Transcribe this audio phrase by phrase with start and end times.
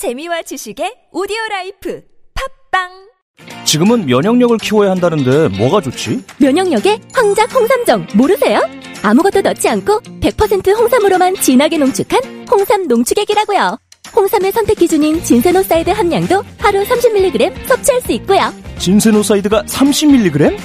[0.00, 2.00] 재미와 지식의 오디오 라이프
[2.70, 2.88] 팟빵
[3.66, 6.24] 지금은 면역력을 키워야 한다는데 뭐가 좋지?
[6.38, 8.66] 면역력에 황작 홍삼정 모르세요?
[9.02, 13.76] 아무것도 넣지 않고 100% 홍삼으로만 진하게 농축한 홍삼 농축액이라고요.
[14.16, 18.54] 홍삼의 선택 기준인 진세노사이드 함량도 하루 30mg 섭취할 수 있고요.
[18.78, 20.56] 진세노사이드가 30mg?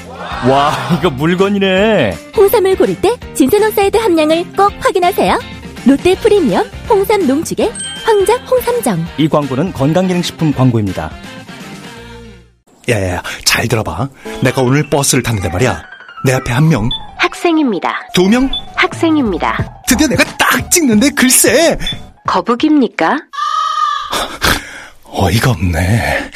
[0.50, 2.12] 와, 이거 물건이네.
[2.38, 5.55] 홍삼을 고를 때 진세노사이드 함량을 꼭 확인하세요.
[5.86, 7.72] 롯데 프리미엄 홍삼 농축액
[8.04, 9.06] 황작 홍삼정.
[9.18, 11.12] 이 광고는 건강기능식품 광고입니다.
[12.90, 14.10] 야야야, 잘 들어봐.
[14.44, 15.84] 내가 오늘 버스를 탔는데 말이야.
[16.26, 17.94] 내 앞에 한 명, 학생입니다.
[18.14, 19.82] 두 명, 학생입니다.
[19.88, 21.78] 드디어 내가 딱 찍는데 글쎄!
[22.28, 23.18] 거북입니까?
[25.06, 26.32] 어이가 없네.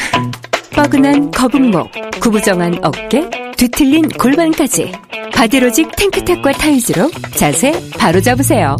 [0.72, 1.92] 뻐근한 거북목,
[2.22, 4.92] 구부정한 어깨, 뒤틀린 골반까지
[5.34, 8.76] 바디로직 탱크탑과 타이즈로 자세 바로 잡으세요.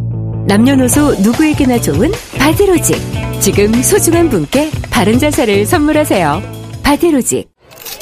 [0.50, 2.98] 남녀노소 누구에게나 좋은 바디로직.
[3.40, 6.42] 지금 소중한 분께 바른 자세를 선물하세요.
[6.82, 7.48] 바디로직.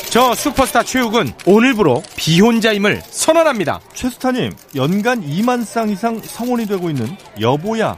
[0.09, 3.81] 저 슈퍼스타 최욱은 오늘부로 비혼자임을 선언합니다.
[3.93, 7.09] 최스타님, 연간 2만 쌍 이상 성혼이 되고 있는
[7.41, 7.97] 여보야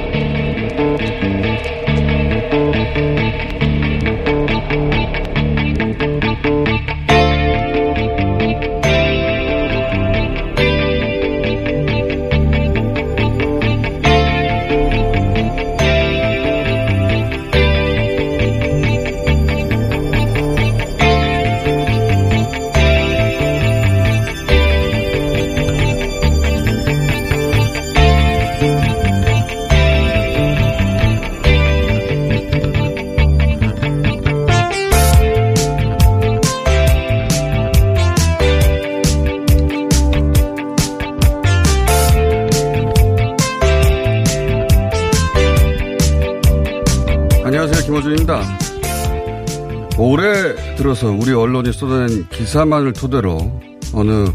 [50.01, 53.61] 올해 들어서 우리 언론이 쏟아낸 기사만을 토대로
[53.93, 54.25] 어느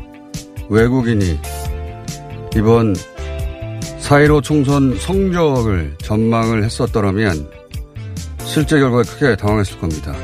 [0.69, 1.41] 외국인이
[2.54, 7.50] 이번 4.15 총선 성적을 전망을 했었더라면
[8.44, 10.15] 실제 결과에 크게 당황했을 겁니다.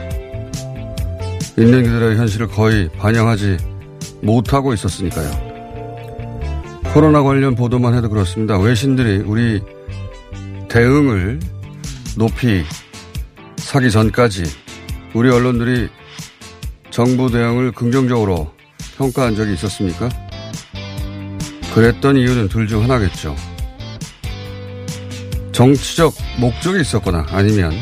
[1.58, 3.56] 있는 그들의 현실을 거의 반영하지
[4.20, 5.28] 못하고 있었으니까요.
[6.94, 8.58] 코로나 관련 보도만 해도 그렇습니다.
[8.58, 9.60] 외신들이 우리
[10.68, 11.40] 대응을
[12.16, 12.62] 높이
[13.56, 14.61] 사기 전까지
[15.14, 15.88] 우리 언론들이
[16.90, 18.52] 정부 대응을 긍정적으로
[18.96, 20.08] 평가한 적이 있었습니까?
[21.74, 23.34] 그랬던 이유는 둘 중 하나겠죠.
[25.52, 27.72] 정치적 목적이 있었거나 아니면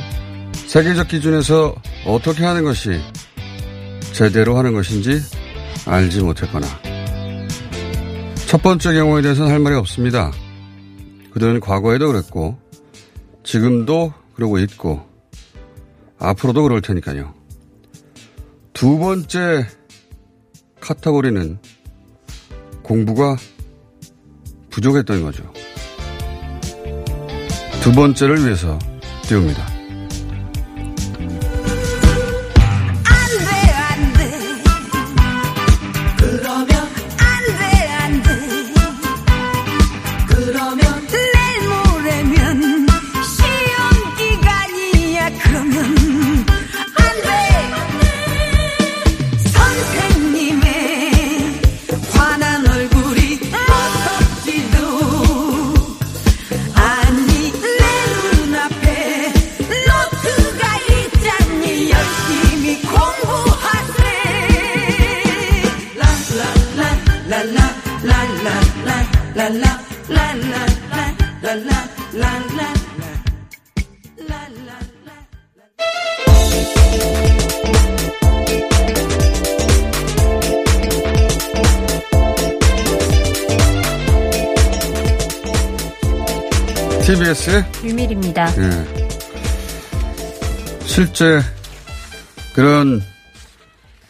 [0.53, 1.75] 세계적 기준에서
[2.07, 3.01] 어떻게 하는 것이
[4.13, 5.21] 제대로 하는 것인지
[5.87, 6.67] 알지 못했거나.
[8.47, 10.33] 첫 번째 경우에 대해서는 할 말이 없습니다.
[11.33, 12.59] 그들은 과거에도 그랬고,
[13.45, 15.07] 지금도 그러고 있고,
[16.21, 17.35] 앞으로도 그럴 테니까요.
[18.73, 19.67] 두 번째
[20.81, 21.59] 카테고리는
[22.83, 23.37] 공부가
[24.71, 25.51] 부족했던 거죠.
[27.83, 28.79] 두 번째를 위해서
[29.23, 29.70] 띄웁니다.
[87.05, 88.47] TBS의 유밀입니다.
[88.59, 89.11] 예.
[90.87, 91.41] 실제
[92.55, 93.01] 그런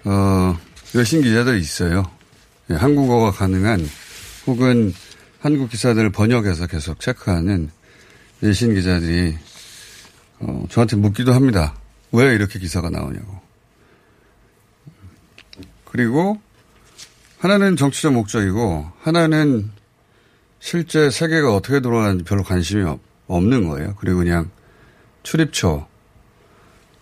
[0.05, 0.59] 어,
[0.95, 2.11] 외신 기자들이 있어요.
[2.71, 3.89] 예, 한국어가 가능한
[4.47, 4.93] 혹은
[5.41, 7.71] 한국 기사들을 번역해서 계속 체크하는
[8.41, 9.37] 외신 기자들이
[10.41, 11.75] 어, 저한테 묻기도 합니다.
[12.13, 13.41] 왜 이렇게 기사가 나오냐고.
[15.85, 16.41] 그리고
[17.39, 19.71] 하나는 정치적 목적이고 하나는
[20.61, 23.97] 실제 세계가 어떻게 돌아가는지 별로 관심이 없, 없는 거예요.
[23.99, 24.51] 그리고 그냥
[25.23, 25.89] 출입처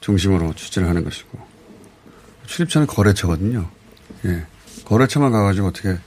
[0.00, 1.38] 중심으로 취재를 하는 것이고
[2.46, 3.68] 출입처는 거래처거든요.
[4.24, 4.46] 예.
[4.84, 5.98] 거래처만 가가지고 어떻게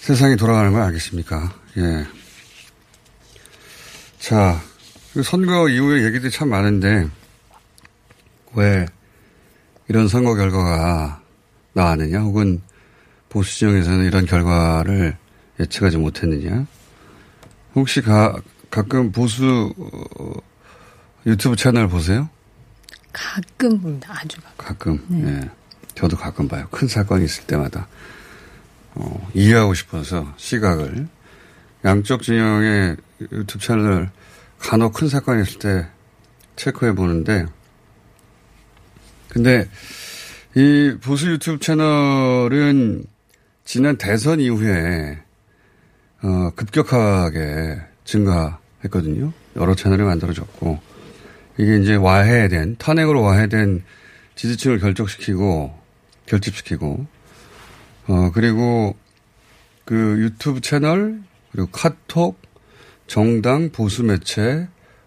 [0.00, 1.52] 세상이 돌아가는 걸 알겠습니까?
[1.78, 2.06] 예.
[4.18, 4.60] 자,
[5.12, 7.08] 그 선거 이후에 얘기들이 참 많은데,
[8.54, 8.86] 왜
[9.88, 11.22] 이런 선거 결과가
[11.72, 12.60] 나왔느냐, 혹은
[13.28, 15.16] 보수 진영에서는 이런 결과를
[15.60, 16.66] 예측하지 못했느냐.
[17.74, 18.36] 혹시 가,
[18.70, 20.32] 가끔 보수 어,
[21.26, 22.28] 유튜브 채널 보세요?
[23.12, 24.14] 가끔 봅니다.
[24.14, 24.98] 아주 가끔.
[24.98, 25.26] 가끔.
[25.26, 25.50] 예.
[25.94, 26.66] 저도 가끔 봐요.
[26.70, 27.88] 큰 사건이 있을 때마다.
[28.94, 31.08] 어, 이해하고 싶어서 시각을.
[31.84, 32.96] 양쪽 진영의
[33.32, 34.10] 유튜브 채널을
[34.58, 35.86] 간혹 큰 사건이 있을 때
[36.56, 37.46] 체크해 보는데,
[39.28, 39.68] 근데
[40.54, 43.04] 이 보수 유튜브 채널은
[43.64, 45.18] 지난 대선 이후에
[46.22, 49.32] 어, 급격하게 증가했거든요.
[49.56, 50.78] 여러 채널이 만들어졌고
[51.58, 53.82] 이게 이제 와해된 탄핵으로 와해된
[54.34, 55.76] 지지층을 결정시키고
[56.26, 57.06] 결집시키고
[58.08, 58.94] 어 그리고
[59.84, 61.20] 그 유튜브 채널
[61.52, 62.38] 그리고 카톡
[63.06, 64.66] 정당 보수 매체로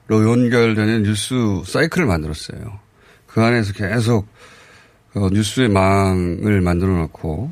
[0.09, 1.35] 연결되는 뉴스
[1.65, 2.79] 사이클을 만들었어요.
[3.27, 4.27] 그 안에서 계속
[5.15, 7.51] 어, 뉴스의 망을 만들어 놓고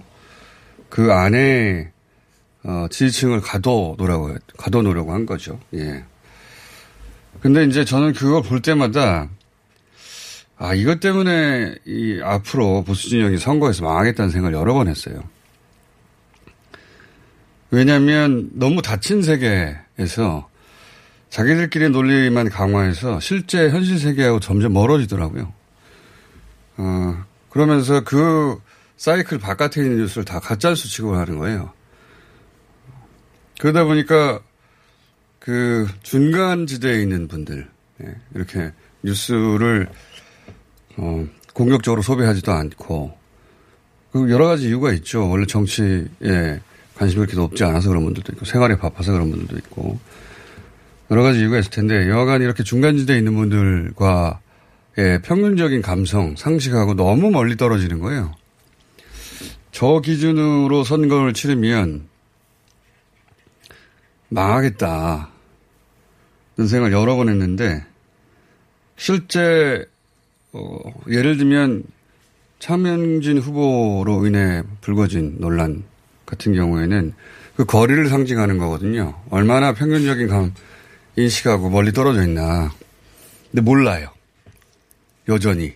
[0.90, 1.92] 그 안에
[2.68, 5.58] 어, 지지층을 가둬놓으라고, 가둬놓으려고 한 거죠.
[5.74, 6.04] 예.
[7.40, 9.30] 근데 이제 저는 그걸 볼 때마다,
[10.58, 15.24] 아, 이것 때문에 이 앞으로 보수진영이 선거에서 망하겠다는 생각을 여러 번 했어요.
[17.72, 20.50] 왜냐하면 너무 닫힌 세계에서
[21.30, 25.54] 자기들끼리 논리만 강화해서 실제 현실 세계하고 점점 멀어지더라고요.
[26.78, 28.60] 어, 그러면서 그
[28.98, 31.77] 사이클 바깥에 있는 뉴스를 다 가짜뉴스 취급하는 거예요.
[33.60, 34.42] 그러다 보니까
[35.40, 37.68] 그 중간 지대에 있는 분들
[38.04, 38.72] 예, 이렇게
[39.04, 39.88] 뉴스를
[40.98, 43.18] 어, 공격적으로 소비하지도 않고
[44.12, 45.30] 그 여러 가지 이유가 있죠.
[45.30, 46.06] 원래 정치에
[46.96, 50.00] 관심이 그렇게 높지 않아서 그런 분들도 있고 생활에 바빠서 그런 분들도 있고
[51.12, 57.32] 여러 가지 이유가 있을 텐데 여하간 이렇게 중간 지대에 있는 분들과의 평균적인 감성 상식하고 너무
[57.32, 58.34] 멀리 떨어지는 거예요.
[59.72, 62.08] 저 기준으로 선거를 치르면
[64.30, 65.30] 망하겠다.
[66.58, 67.86] 이런 생각을 여러 번 했는데,
[68.96, 69.86] 실제,
[70.54, 70.80] 어,
[71.10, 71.84] 예를 들면,
[72.60, 75.84] 차명진 후보로 인해 불거진 논란
[76.26, 77.14] 같은 경우에는
[77.56, 79.20] 그 거리를 상징하는 거거든요.
[79.30, 80.54] 얼마나 평균적인 감,
[81.16, 82.72] 인식하고 멀리 떨어져 있나.
[83.52, 84.10] 근데 몰라요.
[85.30, 85.74] 여전히.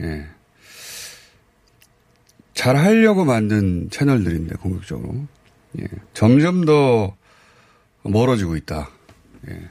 [0.00, 0.26] 예.
[2.54, 5.26] 잘 하려고 만든 채널들인데, 공격적으로.
[5.80, 5.86] 예.
[6.14, 7.14] 점점 더
[8.08, 8.90] 멀어지고 있다.
[9.48, 9.70] 예.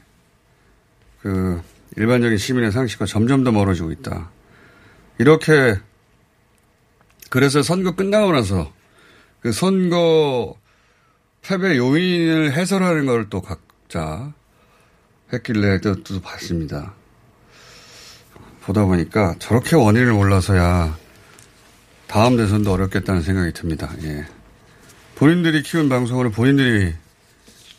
[1.20, 1.60] 그
[1.96, 4.30] 일반적인 시민의 상식과 점점 더 멀어지고 있다.
[5.18, 5.76] 이렇게
[7.30, 8.72] 그래서 선거 끝나고 나서
[9.40, 10.56] 그 선거
[11.42, 14.32] 패배 요인을 해설하는 걸 또 각자
[15.32, 16.94] 했길래 또, 또 봤습니다.
[18.62, 20.96] 보다 보니까 저렇게 원인을 몰라서야
[22.06, 23.92] 다음 대선도 어렵겠다는 생각이 듭니다.
[24.02, 24.26] 예.
[25.16, 26.94] 본인들이 키운 방송을 본인들이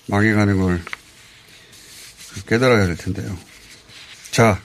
[0.08, 0.82] 망해가는 걸
[2.48, 3.36] 깨달아야 될 텐데요.
[4.32, 4.60] 자,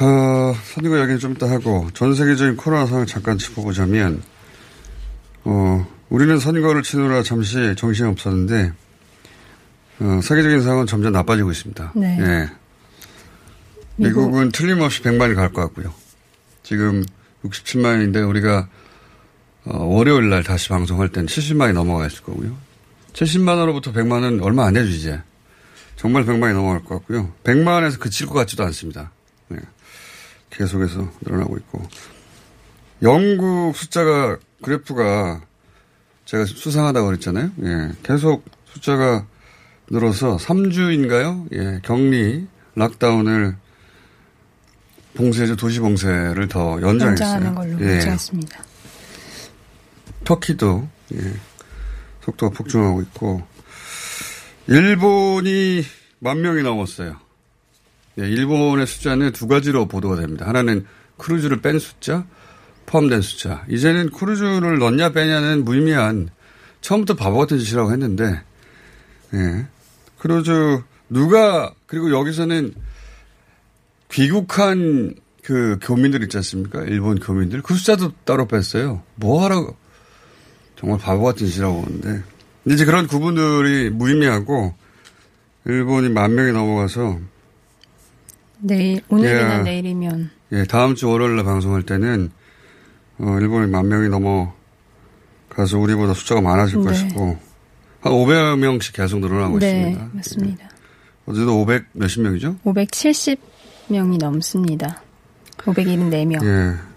[0.00, 4.22] 어, 선거 이야기는 좀 이따 하고 전 세계적인 코로나 상황을 잠깐 짚어보자면
[5.44, 8.72] 어, 우리는 선거를 치느라 잠시 정신이 없었는데
[10.00, 11.92] 어, 세계적인 상황은 점점 나빠지고 있습니다.
[11.96, 12.18] 네.
[12.20, 12.50] 예.
[13.96, 15.94] 미국은 틀림없이 100만이 갈 것 같고요.
[16.64, 17.04] 지금
[17.44, 18.68] 67만인데 우리가
[19.66, 22.56] 어, 월요일 날 다시 방송할 때는 70만이 넘어가 있을 거고요.
[23.14, 25.20] 70만 원으로부터 100만 원 얼마 안 되죠, 이제.
[25.96, 27.32] 정말 100만이 넘어갈 것 같고요.
[27.44, 29.12] 100만 원에서 그칠 것 같지도 않습니다.
[29.48, 29.58] 네.
[30.50, 31.82] 계속해서 늘어나고 있고.
[33.02, 35.40] 영국 숫자가, 그래프가
[36.24, 37.50] 제가 수상하다고 그랬잖아요.
[37.62, 37.92] 예.
[38.02, 39.26] 계속 숫자가
[39.90, 41.46] 늘어서 3주인가요?
[41.52, 41.80] 예.
[41.82, 43.56] 격리, lockdown을
[45.14, 45.54] 봉쇄죠.
[45.56, 47.28] 도시 봉쇄를 더 연장했어요.
[47.28, 47.94] 연장하는 걸로 예.
[47.94, 48.64] 결정했습니다.
[50.24, 51.34] 터키도 예,
[52.24, 53.42] 속도가 폭증하고 있고
[54.66, 55.82] 일본이
[56.18, 57.16] 만 명이 넘었어요.
[58.18, 60.46] 예, 일본의 숫자는 두 가지로 보도가 됩니다.
[60.46, 60.86] 하나는
[61.18, 62.24] 크루즈를 뺀 숫자,
[62.86, 63.64] 포함된 숫자.
[63.68, 66.30] 이제는 크루즈를 넣냐 빼냐는 무의미한
[66.80, 68.42] 처음부터 바보 같은 짓이라고 했는데,
[69.34, 69.66] 예.
[70.18, 72.74] 크루즈 누가 그리고 여기서는
[74.10, 76.82] 귀국한 그 교민들 있지 않습니까?
[76.84, 79.02] 일본 교민들 그 숫자도 따로 뺐어요.
[79.16, 79.76] 뭐 하라고
[80.76, 82.22] 정말 바보 같은 짓이라고 하는데
[82.66, 84.74] 이제 그런 구분들이 무의미하고
[85.66, 87.18] 일본이 만 명이 넘어가서
[88.58, 89.62] 내일 오늘이나 예.
[89.62, 92.30] 내일이면 예, 다음 주 월요일에 방송할 때는
[93.18, 96.84] 어, 일본이 만 명이 넘어가서 우리보다 숫자가 많아질 네.
[96.84, 97.38] 것이고
[98.00, 100.10] 한 500명씩 계속 늘어나고 네 있습니다.
[100.12, 100.68] 맞습니다.
[101.26, 102.56] 어제도 500 몇십 명이죠?
[102.64, 105.02] 570명이 넘습니다.
[105.58, 106.44] 574명.
[106.44, 106.93] 예.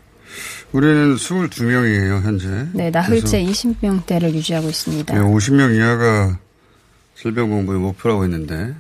[0.78, 2.68] 우리는 22명이에요, 현재.
[2.72, 5.16] 네 나흘째 그래서, 20명대를 유지하고 있습니다.
[5.16, 6.38] 예, 50명 이하가
[7.16, 8.76] 질병본부의 목표라고 했는데,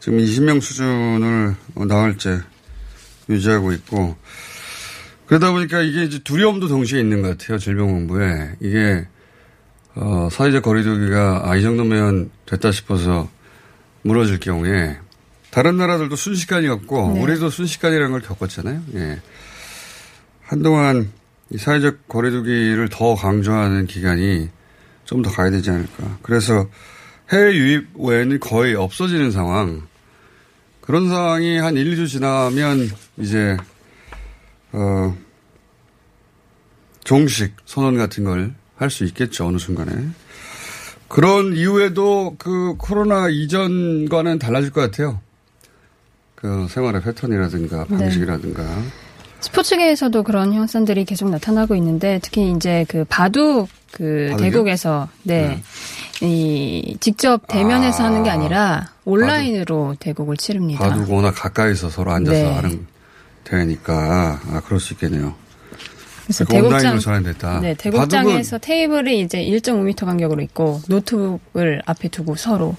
[0.00, 2.40] 지금 20명 수준을 어, 나흘째
[3.28, 4.16] 유지하고 있고,
[5.26, 8.56] 그러다 보니까 이게 이제 두려움도 동시에 있는 것 같아요, 질병본부에.
[8.58, 9.06] 이게,
[9.94, 13.30] 어, 사회적 거리두기가, 아, 이 정도면 됐다 싶어서
[14.02, 14.98] 무너질 경우에,
[15.52, 17.22] 다른 나라들도 순식간이었고, 네.
[17.22, 18.82] 우리도 순식간이라는 걸 겪었잖아요.
[18.96, 19.20] 예.
[20.48, 21.10] 한동안
[21.50, 24.48] 이 사회적 거리두기를 더 강조하는 기간이
[25.04, 26.18] 좀 더 가야 되지 않을까.
[26.22, 26.66] 그래서
[27.32, 29.86] 해외 유입 외에는 거의 없어지는 상황.
[30.82, 33.56] 그런 상황이 한 1, 2주 지나면 이제,
[34.72, 35.16] 어,
[37.04, 39.46] 종식 선언 같은 걸 할 수 있겠죠.
[39.46, 39.90] 어느 순간에.
[41.08, 45.20] 그런 이후에도 그 코로나 이전과는 달라질 것 같아요.
[46.36, 47.96] 그 생활의 패턴이라든가 네.
[47.98, 48.62] 방식이라든가.
[49.40, 54.50] 스포츠계에서도 그런 현상들이 계속 나타나고 있는데 특히 이제 그 바둑 그 바둑이요?
[54.50, 55.62] 대국에서 네.
[56.20, 60.88] 이 직접 대면에서 하는 게 아니라 온라인으로 대국을 치릅니다.
[60.88, 62.52] 바둑 워낙 가까이서 서로 앉아서 네.
[62.52, 62.86] 하는
[63.44, 65.34] 대회니까 아 그럴 수 있겠네요.
[66.24, 67.60] 그래서 그러니까 온라인으로 대국장 전환됐다.
[67.60, 72.76] 네, 대국장에서 테이블이 이제 1.5m 간격으로 있고 노트북을 앞에 두고 서로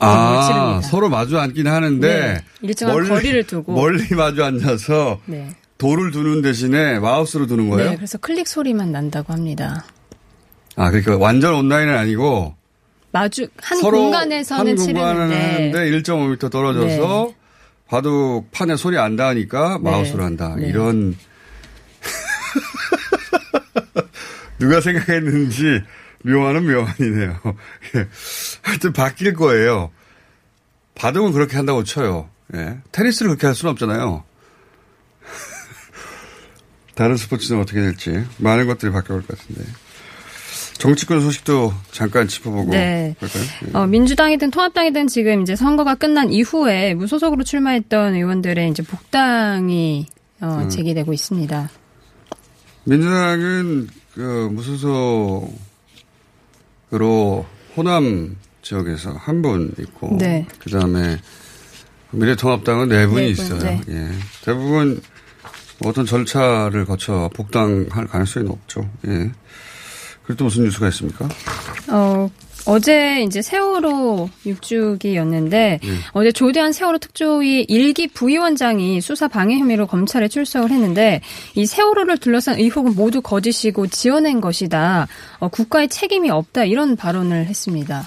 [0.00, 0.80] 아 치릅니다.
[0.82, 3.72] 서로 마주 앉긴 하는데 네, 일정한 거리를 두고.
[3.72, 5.48] 멀리 마주 앉아서 네.
[5.80, 7.90] 돌을 두는 대신에 마우스로 두는 거예요.
[7.90, 9.86] 네, 그래서 클릭 소리만 난다고 합니다.
[10.76, 12.54] 아 그러니까 완전 온라인은 아니고
[13.12, 17.34] 마주 한 공간에서는 한 치르는데 하는데 1.5m 떨어져서 네.
[17.88, 19.90] 바둑 판에 소리 안 닿으니까 네.
[19.90, 20.54] 마우스로 한다.
[20.58, 20.68] 네.
[20.68, 21.16] 이런
[24.60, 25.82] 누가 생각했는지
[26.24, 27.40] 묘한은 묘한이네요.
[27.96, 28.06] 예.
[28.60, 29.90] 하여튼 바뀔 거예요.
[30.94, 32.28] 바둑은 그렇게 한다고 쳐요.
[32.54, 32.76] 예.
[32.92, 34.24] 테니스를 그렇게 할 수는 없잖아요.
[37.00, 39.64] 다른 스포츠는 어떻게 될지 많은 것들이 바뀌어올 것 같은데.
[40.74, 43.16] 정치권 소식도 잠깐 짚어보고 네.
[43.18, 43.42] 그럴까요?
[43.42, 43.70] 예.
[43.72, 50.08] 어, 민주당이든 통합당이든 지금 이제 선거가 끝난 이후에 무소속으로 출마했던 의원들의 이제 복당이
[50.42, 50.68] 어, 음.
[50.68, 51.70] 제기되고 있습니다.
[52.84, 55.56] 민주당은 그 무소속으로
[57.78, 60.46] 호남 지역에서 한 분 있고 네.
[60.58, 61.16] 그다음에
[62.10, 63.58] 미래통합당은 네 분이 네 분, 있어요.
[63.60, 63.80] 네.
[63.88, 64.08] 예.
[64.44, 65.00] 대부분
[65.84, 68.88] 어떤 절차를 거쳐 복당할 가능성이 높죠.
[69.06, 69.30] 예.
[70.24, 71.28] 그리고 또 무슨 뉴스가 있습니까?
[71.88, 72.30] 어,
[72.66, 75.78] 어제 이제 세월호 6주기였는데 예.
[76.12, 81.20] 어제 조대한 세월호 특조위 일기 부위원장이 수사 방해 혐의로 검찰에 출석을 했는데
[81.54, 85.08] 이 세월호를 둘러싼 의혹은 모두 거짓이고 지어낸 것이다.
[85.38, 88.06] 어, 국가의 책임이 없다 이런 발언을 했습니다.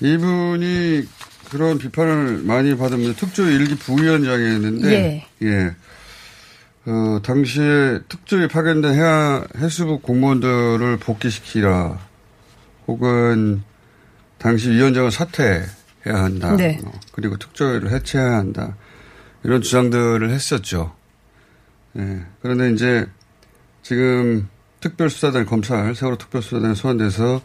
[0.00, 1.02] 이분이
[1.50, 5.74] 그런 비판을 많이 받은 분, 특조위 일기 부위원장이었는데, 예.
[6.90, 11.98] 어, 당시에 특조위 파견된 해야, 해수부 공무원들을 복귀시키라,
[12.86, 13.62] 혹은
[14.38, 15.66] 당시 위원장을 사퇴해야
[16.06, 16.56] 한다.
[16.56, 16.80] 네.
[16.82, 18.74] 어, 그리고 특조위를 해체해야 한다.
[19.44, 20.94] 이런 주장들을 했었죠.
[21.98, 22.24] 예.
[22.40, 23.06] 그런데 이제
[23.82, 24.48] 지금
[24.80, 27.42] 특별수사단 검찰, 세월호 특별수사단에 소환돼서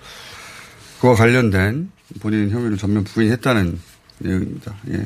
[1.02, 3.80] 그와 관련된 본인 혐의를 전면 부인했다는
[4.20, 4.76] 내용입니다.
[4.92, 5.06] 예.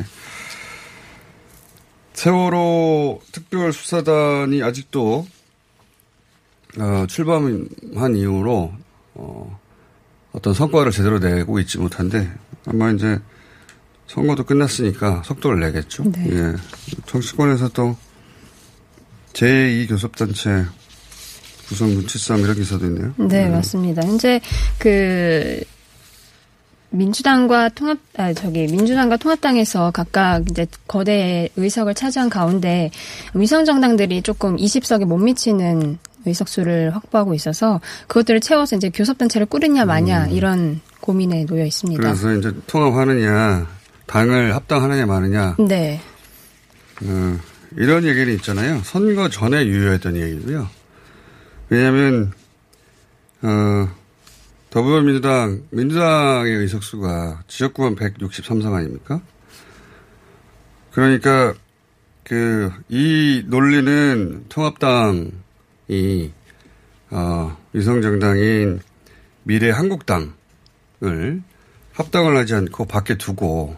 [2.18, 5.28] 세월호 특별수사단이 아직도
[6.80, 8.74] 어, 출범한 이후로
[9.14, 9.60] 어,
[10.32, 12.28] 어떤 성과를 제대로 내고 있지 못한데
[12.66, 13.20] 아마 이제
[14.08, 16.06] 선거도 끝났으니까 속도를 내겠죠.
[16.12, 16.28] 네.
[16.32, 16.56] 예.
[17.06, 17.96] 정치권에서 또
[19.34, 20.66] 제2 교섭단체
[21.68, 23.14] 구성 눈치싸움 이런 기사도 있네요.
[23.18, 24.02] 네, 맞습니다.
[24.02, 24.42] 현재
[24.80, 25.64] 그
[26.90, 32.92] 민주당과 통합 아 저기 민주당과 통합당에서 각각 이제 거대 의석을 차지한 가운데
[33.34, 40.28] 위성 정당들이 조금 20석에 못 미치는 의석수를 확보하고 있어서 그것들을 채워서 이제 교섭단체를 꾸리냐 마냐
[40.28, 42.02] 이런 고민에 놓여 있습니다.
[42.02, 43.68] 그래서 이제 통합하느냐,
[44.08, 46.02] 당을 합당하느냐 마느냐, 네.
[47.04, 47.40] 어,
[47.78, 48.82] 이런 얘기는 있잖아요.
[48.84, 50.68] 선거 전에 유효했던 얘기고요.
[51.70, 52.34] 왜냐하면
[53.42, 53.88] 어,
[54.70, 59.22] 더불어민주당 민주당의 의석수가 지역구만 163석 아닙니까?
[60.92, 61.54] 그러니까
[62.24, 65.32] 그 이 논리는 통합당이
[67.10, 68.82] 어, 위성정당인
[69.44, 71.42] 미래 한국당을
[71.94, 73.78] 합당을 하지 않고 밖에 두고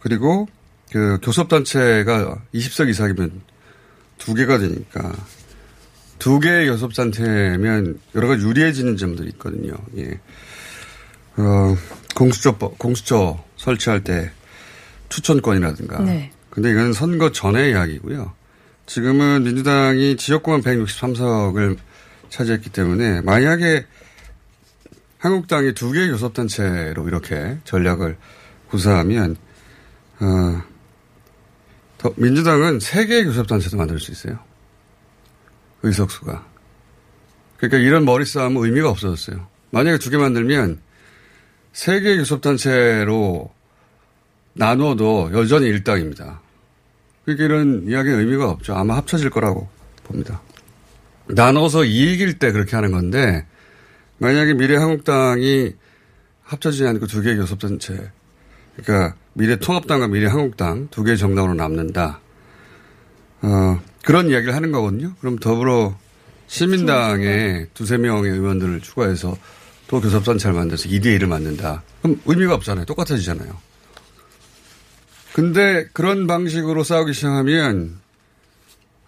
[0.00, 0.48] 그리고
[0.90, 3.42] 그 교섭단체가 20석 이상이면
[4.18, 5.12] 두 개가 되니까
[6.18, 9.74] 두 개의 교섭단체면 여러 가지 유리해지는 점들이 있거든요.
[9.96, 10.20] 예.
[11.36, 11.76] 어,
[12.14, 14.30] 공수처, 공수처 설치할 때
[15.08, 16.02] 추천권이라든가.
[16.02, 16.30] 네.
[16.50, 18.32] 근데 이건 선거 전의 이야기고요.
[18.86, 21.76] 지금은 민주당이 지역구만 163석을
[22.30, 23.84] 차지했기 때문에 만약에
[25.18, 28.16] 한국당이 두 개의 교섭단체로 이렇게 전략을
[28.68, 29.36] 구사하면,
[30.20, 30.62] 어,
[31.98, 34.38] 더, 민주당은 세 개의 교섭단체도 만들 수 있어요.
[35.86, 36.46] 의석수가.
[37.58, 39.46] 그러니까 이런 머리 싸움은 의미가 없어졌어요.
[39.70, 40.80] 만약에 두 개 만들면
[41.72, 43.52] 세 개의 교섭단체로
[44.54, 46.40] 나누어도 여전히 일당입니다.
[47.24, 48.74] 그러니까 이런 이야기는 의미가 없죠.
[48.74, 49.68] 아마 합쳐질 거라고
[50.04, 50.40] 봅니다.
[51.28, 53.46] 나눠서 이익일 때 그렇게 하는 건데
[54.18, 55.74] 만약에 미래한국당이
[56.44, 58.10] 합쳐지지 않고 두 개의 교섭단체
[58.76, 62.20] 그러니까 미래통합당과 미래한국당 두 개의 정당으로 남는다.
[63.42, 65.14] 어, 그런 이야기를 하는 거거든요.
[65.18, 65.98] 그럼 더불어
[66.46, 69.36] 시민당에 두세 명의 의원들을 추가해서
[69.88, 71.82] 또 교섭단체를 만들어서 2대1을 만든다.
[72.02, 72.84] 그럼 의미가 없잖아요.
[72.84, 73.50] 똑같아지잖아요.
[75.32, 77.98] 근데 그런 방식으로 싸우기 시작하면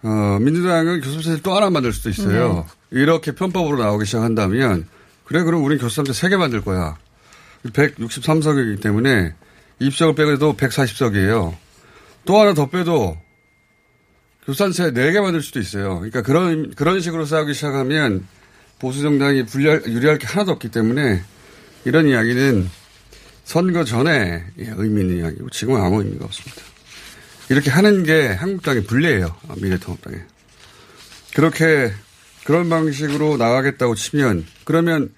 [0.03, 2.67] 어, 민주당은 교섭단체 또 하나 만들 수도 있어요.
[2.89, 2.99] 네.
[2.99, 4.85] 이렇게 편법으로 나오기 시작한다면
[5.23, 6.97] 그래 그럼 우린 교섭단체 3개 만들 거야.
[7.63, 9.33] 163석이기 때문에
[9.79, 11.55] 입석을 빼도 140석이에요.
[12.25, 13.17] 또 하나 더 빼도
[14.45, 15.95] 교산세 4개 만들 수도 있어요.
[15.95, 18.25] 그러니까 그런, 그런 식으로 싸우기 시작하면
[18.79, 21.21] 보수정당이 불리할, 유리할 게 하나도 없기 때문에
[21.85, 22.69] 이런 이야기는
[23.43, 26.61] 선거 전에 예, 의미 있는 이야기고 지금은 아무 의미가 없습니다.
[27.49, 29.35] 이렇게 하는 게 한국당에 불리해요.
[29.57, 30.17] 미래통합당에.
[31.33, 31.91] 그렇게
[32.43, 35.13] 그런 방식으로 나가겠다고 치면 그러면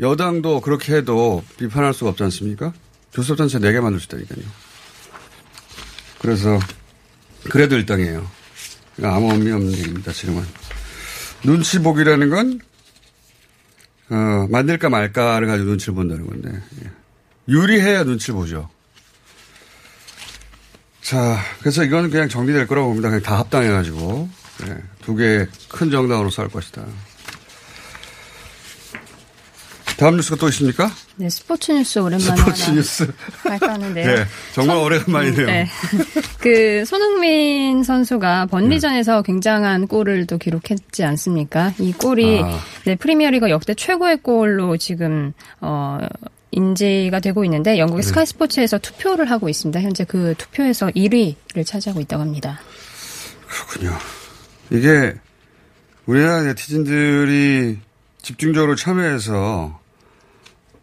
[0.00, 2.72] 여당도 그렇게 해도 비판할 수가 없지 않습니까?
[3.14, 4.44] 교섭단체 4개 만들 수 있다니까요.
[6.18, 6.58] 그래서
[7.50, 8.35] 그래도 일당이에요.
[9.02, 10.42] 아무 의미 없는 얘기입니다, 지금은.
[11.42, 12.60] 눈치 보기라는 건,
[14.10, 16.50] 어, 만들까 말까를 가지고 눈치를 본다는 건데,
[16.84, 16.90] 예.
[17.48, 18.68] 유리해야 눈치를 보죠.
[21.02, 23.08] 자, 그래서 이건 그냥 정리될 거라고 봅니다.
[23.08, 24.28] 그냥 다 합당해가지고,
[24.68, 24.76] 예.
[25.02, 26.84] 두개 큰 정당으로 싸울 것이다.
[29.98, 30.90] 다음 뉴스가 또 있습니까?
[31.16, 33.10] 네, 스포츠 뉴스 오랜만에 스포츠 뉴스
[33.44, 34.06] 할까 하는데요.
[34.14, 35.46] 네, 정말 오랜만이네요.
[35.46, 35.66] 네.
[36.40, 39.26] 그 손흥민 선수가 번리전에서 네.
[39.26, 41.72] 굉장한 골을 또 기록했지 않습니까?
[41.78, 42.60] 이 골이 아.
[42.84, 45.98] 네, 프리미어리그 역대 최고의 골로 지금 어
[46.50, 48.08] 인지가 되고 있는데 영국의 네.
[48.08, 49.80] 스카이 스포츠에서 투표를 하고 있습니다.
[49.80, 52.60] 현재 그 투표에서 1위를 차지하고 있다고 합니다.
[53.48, 53.96] 그렇군요.
[54.70, 55.14] 이게
[56.06, 57.78] 우리나라 네티즌들이
[58.22, 59.85] 집중적으로 참여해서 뭐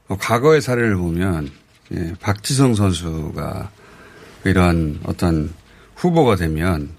[0.07, 1.49] 과거의 사례를 보면
[1.93, 3.69] 예, 박지성 선수가
[4.45, 5.53] 이런 어떤
[5.95, 6.89] 후보가 되면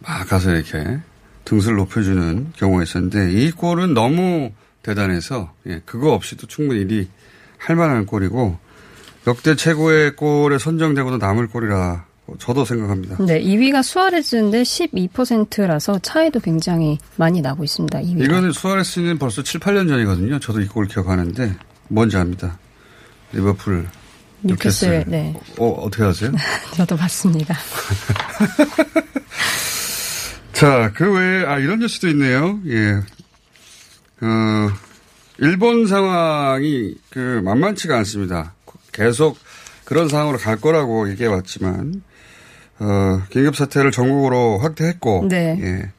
[0.00, 0.98] 막 가서 이렇게
[1.44, 7.08] 등수를 높여주는 경우가 있었는데 이 골은 너무 대단해서 예, 그거 없이도 충분히 일이
[7.58, 8.58] 할 만한 골이고
[9.26, 12.06] 역대 최고의 골에 선정되고도 남을 골이라
[12.38, 13.16] 저도 생각합니다.
[13.24, 17.98] 네, 2위가 수아레스인데 12%라서 차이도 굉장히 많이 나고 있습니다.
[18.00, 18.24] 2위가.
[18.24, 20.38] 이거는 수아레스는 벌써 7, 8년 전이거든요.
[20.38, 21.56] 저도 이 골 기억하는데
[21.90, 22.58] 뭔지 압니다.
[23.32, 23.86] 리버풀.
[24.42, 25.34] 뉴캐슬, 네.
[25.58, 26.32] 어, 어떻게 아세요?
[26.74, 27.54] 저도 봤습니다.
[30.52, 32.58] 자, 그 외에, 아, 이런 뉴스도 있네요.
[32.66, 33.02] 예.
[34.22, 34.70] 어,
[35.38, 38.54] 일본 상황이 그 만만치가 않습니다.
[38.92, 39.38] 계속
[39.84, 42.02] 그런 상황으로 갈 거라고 얘기해 왔지만,
[42.78, 45.58] 어, 긴급 사태를 전국으로 확대했고, 네.
[45.60, 45.90] 예.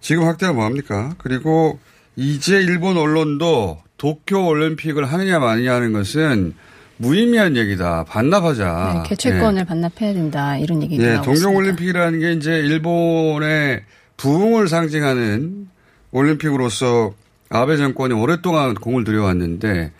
[0.00, 1.14] 지금 확대가 뭐합니까?
[1.18, 1.78] 그리고
[2.16, 6.54] 이제 일본 언론도 도쿄 올림픽을 하느냐 마느냐 하는 것은
[6.96, 8.04] 무의미한 얘기다.
[8.04, 9.02] 반납하자.
[9.02, 9.64] 네, 개최권을 예.
[9.64, 10.56] 반납해야 된다.
[10.56, 13.82] 이런 얘기가 예, 동경 올림픽이라는 게 이제 일본의
[14.16, 15.68] 부흥을 상징하는
[16.12, 17.14] 올림픽으로서
[17.50, 19.92] 아베 정권이 오랫동안 공을 들여왔는데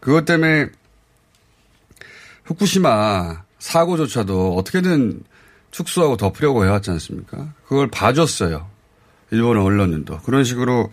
[0.00, 0.68] 그것 때문에
[2.44, 5.22] 후쿠시마 사고조차도 어떻게든
[5.72, 7.52] 축소하고 덮으려고 해왔지 않습니까?
[7.66, 8.66] 그걸 봐줬어요.
[9.32, 10.18] 일본 언론들도.
[10.20, 10.90] 그런 식으로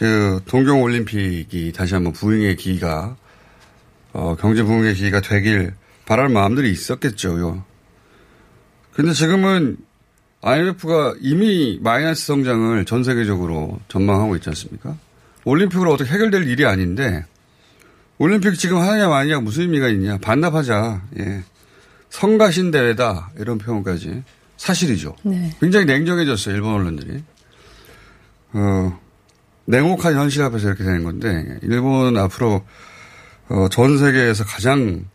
[0.00, 3.18] 그 동경 올림픽이 다시 한번 부흥의 기기가
[4.14, 5.74] 어, 경제 부흥의 기기가 되길
[6.06, 7.38] 바랄 마음들이 있었겠죠.
[7.38, 7.64] 요.
[8.94, 9.76] 근데 지금은
[10.40, 14.96] IMF가 이미 마이너스 성장을 전 세계적으로 전망하고 있지 않습니까?
[15.44, 17.26] 올림픽으로 어떻게 해결될 일이 아닌데
[18.16, 21.02] 올림픽 지금 하느냐 마느냐 무슨 의미가 있냐 반납하자.
[21.18, 21.42] 예.
[22.08, 24.22] 성가신 대회다 이런 표현까지
[24.56, 25.14] 사실이죠.
[25.24, 25.54] 네.
[25.60, 27.22] 굉장히 냉정해졌어요 일본 언론들이.
[28.54, 28.98] 어,
[29.70, 32.64] 냉혹한 현실 앞에서 이렇게 되는 건데 일본 앞으로
[33.48, 35.06] 어, 전 세계에서 가장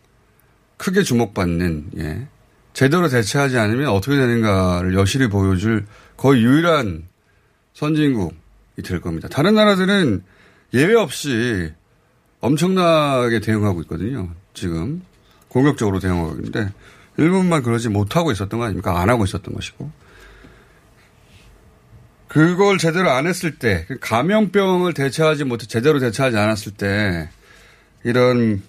[0.76, 2.26] 크게 주목받는 예.
[2.72, 7.04] 제대로 대처하지 않으면 어떻게 되는가를 여실히 보여줄 거의 유일한
[7.72, 9.28] 선진국이 될 겁니다.
[9.28, 10.22] 다른 나라들은
[10.74, 11.72] 예외 없이
[12.40, 14.28] 엄청나게 대응하고 있거든요.
[14.52, 15.02] 지금
[15.48, 16.70] 공격적으로 대응하고 있는데
[17.16, 19.00] 일본만 그러지 못하고 있었던 거 아닙니까?
[19.00, 19.90] 안 하고 있었던 것이고.
[22.28, 27.28] 그걸 제대로 안 했을 때, 감염병을 대처하지 못해 제대로 대처하지 않았을 때,
[28.04, 28.62] 이런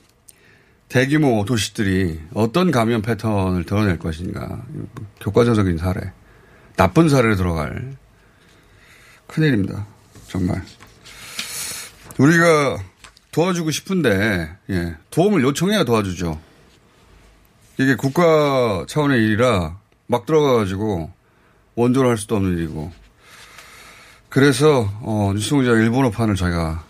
[0.90, 4.64] 대규모 도시들이 어떤 감염 패턴을 드러낼 것인가.
[5.20, 6.12] 교과서적인 사례.
[6.76, 7.96] 나쁜 사례로 들어갈.
[9.28, 9.86] 큰일입니다.
[10.28, 10.64] 정말.
[12.18, 12.78] 우리가
[13.32, 14.96] 도와주고 싶은데, 예.
[15.12, 16.40] 도움을 요청해야 도와주죠.
[17.80, 21.12] 이게 국가 차원의 일이라 막 들어가가지고
[21.76, 22.92] 원조를 할 수도 없는 일이고.
[24.38, 26.84] 그래서, 어, 뉴스공장 일본어판을 저희가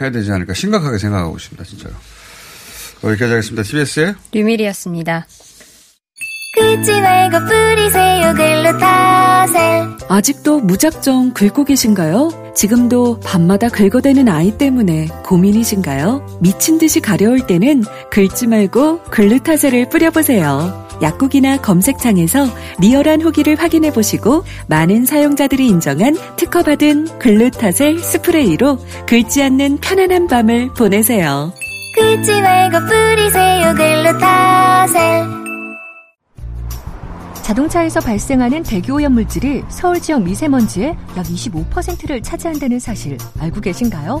[0.00, 1.62] 해야 되지 않을까 심각하게 생각하고 있습니다.
[1.62, 1.94] 진짜로.
[3.04, 3.62] 여기까지 하겠습니다.
[3.62, 5.26] TBS의 류밀이었습니다.
[10.08, 12.52] 아직도 무작정 긁고 계신가요?
[12.56, 16.38] 지금도 밤마다 긁어대는 아이 때문에 고민이신가요?
[16.40, 20.85] 미친 듯이 가려울 때는 긁지 말고 글루타셀을 뿌려보세요.
[21.02, 22.46] 약국이나 검색창에서
[22.80, 31.52] 리얼한 후기를 확인해 보시고 많은 사용자들이 인정한 특허받은 글루타셀 스프레이로 긁지 않는 편안한 밤을 보내세요.
[31.94, 35.46] 긁지 말고 뿌리세요 글루타셀
[37.42, 44.20] 자동차에서 발생하는 대기오염 물질이 서울 지역 미세먼지의 약 25%를 차지한다는 사실 알고 계신가요?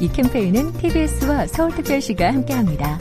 [0.00, 2.98] 이 캠페인은 TBS와 서울특별시가 함께합니다.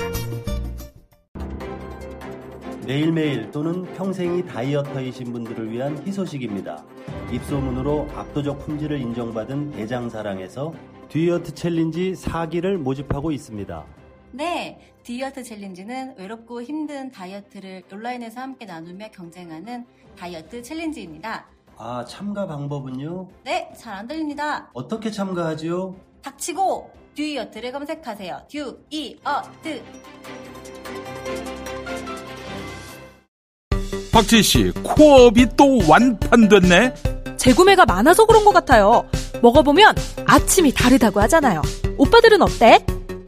[2.86, 6.84] 매일매일 또는 평생이 dieter이신 분들을 위한 희소식입니다.
[7.32, 10.74] 입소문으로 압도적 품질을 인정받은 대장사랑에서
[11.10, 13.86] 듀이어트 challenge 4기를 모집하고 있습니다.
[14.32, 19.86] 네, 듀이어트 challenge는 외롭고 힘든 다이어트를 온라인에서 함께 나누며 경쟁하는
[20.18, 21.46] 다이어트 challenge입니다.
[21.78, 23.28] 아, 참가 방법은요?
[23.46, 24.70] 네, 잘 안 들립니다.
[24.74, 25.96] 어떻게 참가하지요?
[26.24, 28.44] 닥치고 듀이어트를 검색하세요.
[28.50, 29.84] 듀이어트.
[34.12, 36.94] 박지희 씨, 코업이 또 완판됐네?
[37.38, 39.06] 재구매가 많아서 그런 것 같아요.
[39.42, 41.62] 먹어보면 아침이 다르다고 하잖아요.
[41.98, 42.86] 오빠들은 어때?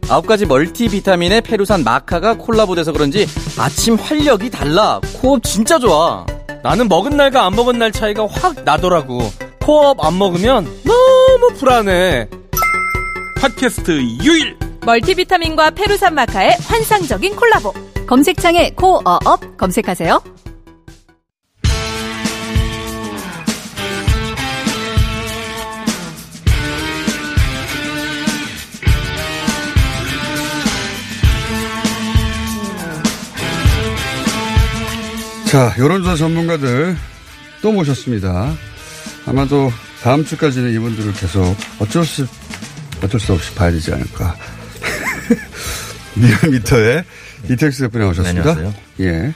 [0.08, 3.26] 아홉 가지 멀티비타민의 페루산 마카가 콜라보돼서 그런지
[3.58, 5.00] 아침 활력이 달라.
[5.20, 6.24] 코업 진짜 좋아.
[6.62, 9.20] 나는 먹은 날과 안 먹은 날 차이가 확 나더라고.
[9.62, 12.28] 코업 안 먹으면 너무 불안해.
[13.46, 13.92] 팟캐스트
[14.24, 17.72] 유일 멀티비타민과 페루산 마카의 환상적인 콜라보.
[18.08, 20.20] 검색창에 코어업 검색하세요.
[35.46, 36.96] 자, 여론조사 전문가들
[37.62, 38.52] 또 모셨습니다.
[39.24, 39.70] 아마도
[40.02, 42.26] 다음 주까지는 이분들을 계속 어쩔 수,
[43.02, 44.36] 어쩔 수 없이 봐야 되지 않을까.
[46.16, 47.04] 리얼미터의
[47.50, 48.54] 이택스 대표 나오셨습니다.
[48.54, 48.82] 네, 안녕하세요.
[49.00, 49.34] 예.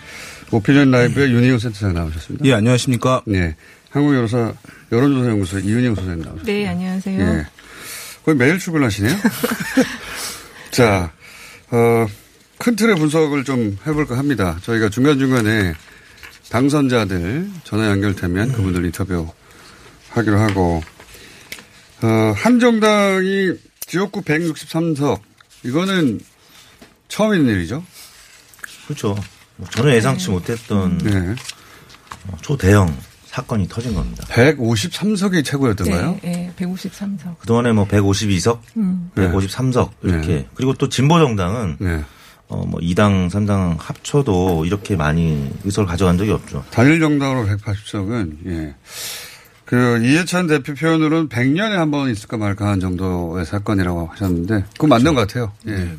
[0.51, 2.45] 오피니언 라이브의 윤희용 센터장 나오셨습니다.
[2.47, 3.23] 예, 안녕하십니까.
[3.27, 3.55] 네.
[3.91, 4.53] 한국 여론조사,
[4.93, 6.45] 여론조사연구소 이윤영 소장님 나오셨습니다.
[6.53, 7.21] 네, 안녕하세요.
[7.21, 7.47] 예.
[8.25, 9.17] 거의 매일 출근하시네요.
[10.71, 11.13] 자,
[11.71, 12.07] 어,
[12.59, 14.59] 큰 틀의 분석을 좀 해볼까 합니다.
[14.63, 15.75] 저희가 중간중간에
[16.51, 19.29] 당선자들 전화 연결되면 그분들 인터뷰
[20.11, 20.83] 하기로 하고,
[22.03, 25.21] 어, 한정당이 지역구 163석,
[25.65, 26.21] 이거는
[27.09, 27.85] 처음 있는 일이죠?
[28.87, 29.17] 그렇죠.
[29.57, 31.35] 뭐 전혀 예상치 못했던 네.
[32.29, 34.25] 어, 초대형 사건이 터진 겁니다.
[34.29, 36.19] 153석이 최고였던가요?
[36.23, 37.39] 네, 네 153석.
[37.39, 39.11] 그동안에 뭐 152석, 음.
[39.15, 40.49] 153석 이렇게 네.
[40.55, 41.77] 그리고 또 진보 정당은
[42.49, 46.65] 어뭐 2당, 3당 합쳐도 이렇게 많이 의석을 가져간 적이 없죠.
[46.71, 48.75] 단일 정당으로 180석은, 예.
[49.71, 55.15] 그 이해찬 대표 표현으로는 100년에 한 번 있을까 말까 한 정도의 사건이라고 하셨는데 그건 맞는
[55.15, 55.53] 것 같아요.
[55.69, 55.71] 예.
[55.71, 55.97] 네.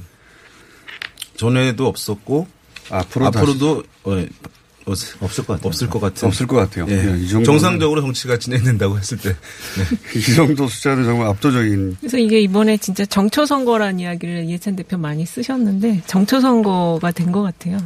[1.37, 2.47] 전에도 없었고
[2.89, 5.67] 앞으로 앞으로도 어, 어, 없을 것 같아요.
[5.69, 6.27] 없을 것 같은.
[6.27, 6.85] 없을 것 같아요.
[6.89, 6.95] 예.
[7.13, 9.29] 예, 이 정도는- 정상적으로 정치가 진행된다고 했을 때.
[9.29, 9.97] 네.
[10.19, 11.95] 이 정도 숫자는 정말 압도적인.
[12.01, 17.41] 그래서 이게 이번에 진짜 정초 선거라는 이야기를 이해찬 대표 많이 쓰셨는데 정초 선거가 된 것
[17.43, 17.77] 같아요.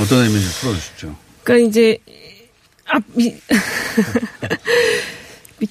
[0.00, 1.14] 어떤 의미인지 풀어주십시오.
[1.42, 1.98] 그러니까 이제
[2.86, 3.34] 아, 미,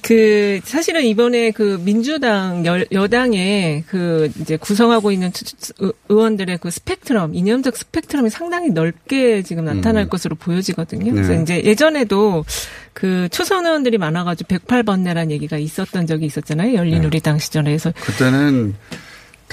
[0.02, 5.30] 그 사실은 이번에 그 민주당 여, 여당의 그 이제 구성하고 있는
[5.78, 10.08] 의- 의원들의 그 스펙트럼 이념적 스펙트럼이 상당히 넓게 지금 나타날 음.
[10.08, 11.12] 것으로 보여지거든요.
[11.12, 11.42] 그래서 네.
[11.42, 12.44] 이제 예전에도
[12.92, 16.74] 그 초선 의원들이 많아가지고 108번내란 얘기가 있었던 적이 있었잖아요.
[16.74, 18.74] 열린우리당 시절에 그래서 그때는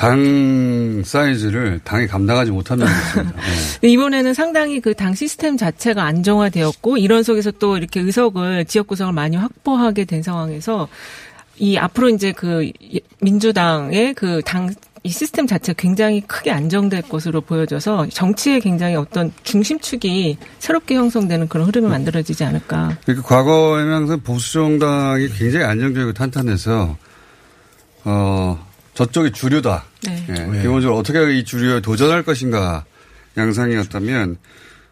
[0.02, 3.38] 당 사이즈를 당이 감당하지 못한 면이 있습니다.
[3.38, 3.44] 예.
[3.82, 9.14] 근데 이번에는 상당히 그 당 시스템 자체가 안정화되었고 이런 속에서 또 이렇게 의석을 지역 구성을
[9.14, 10.88] 많이 확보하게 된 상황에서
[11.58, 12.72] 이 앞으로 이제 그
[13.22, 20.96] 민주당의 그당 이 시스템 자체가 굉장히 크게 안정될 것으로 보여져서 정치에 굉장히 어떤 중심축이 새롭게
[20.96, 22.98] 형성되는 그런 흐름이 만들어지지 않을까.
[23.06, 26.98] 그러니까 과거에는 항상 보수 정당이 굉장히 안정적이고 탄탄해서
[28.06, 29.86] 어 저쪽이 주류다.
[30.04, 30.25] 네.
[30.30, 32.86] 예, 기본적으로 어떻게 이 주류에 도전할 것인가
[33.38, 34.38] 양상이었다면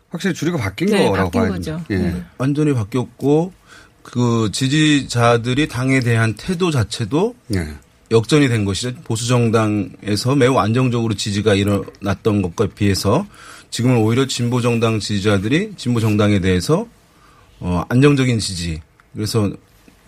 [0.10, 1.84] 확실히 주류가 바뀐 네, 거라고 바뀐 봐야 거죠.
[1.90, 1.98] 예.
[1.98, 2.24] 네.
[2.38, 3.54] 완전히 바뀌었고
[4.02, 7.68] 그 지지자들이 당에 대한 태도 자체도 네.
[8.12, 8.94] 역전이 된 것이죠.
[9.04, 13.28] 보수 정당에서 매우 안정적으로 지지가 일어났던 것과 비해서
[13.70, 16.88] 지금은 오히려 진보 정당 지지자들이 진보 정당에 대해서
[17.60, 18.82] 어 안정적인 지지.
[19.14, 19.52] 그래서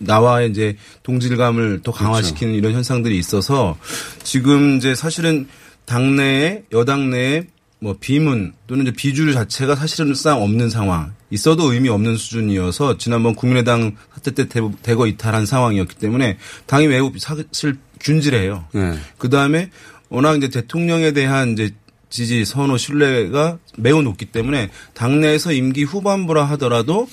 [0.04, 3.76] 나와의 이제 동질감을 더 강화시키는 이런 현상들이 있어서
[4.22, 5.46] 지금 이제 사실은
[5.84, 7.44] 당내에 여당 내에
[7.80, 13.96] 뭐 비문 또는 이제 비주류 자체가 사실상 없는 상황 있어도 의미 없는 수준이어서 지난번 국민의당
[14.14, 18.66] 사태 때 대- 대거 이탈한 상황이었기 때문에 당이 매우 사실 균질해요.
[18.72, 18.94] 네.
[19.18, 19.70] 그 다음에
[20.10, 21.70] 워낙 이제 대통령에 대한 이제
[22.08, 27.08] 지지 선호 신뢰가 매우 높기 때문에 당내에서 임기 후반부라 하더라도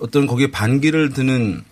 [0.00, 1.62] 어떤 거기에 반기를 드는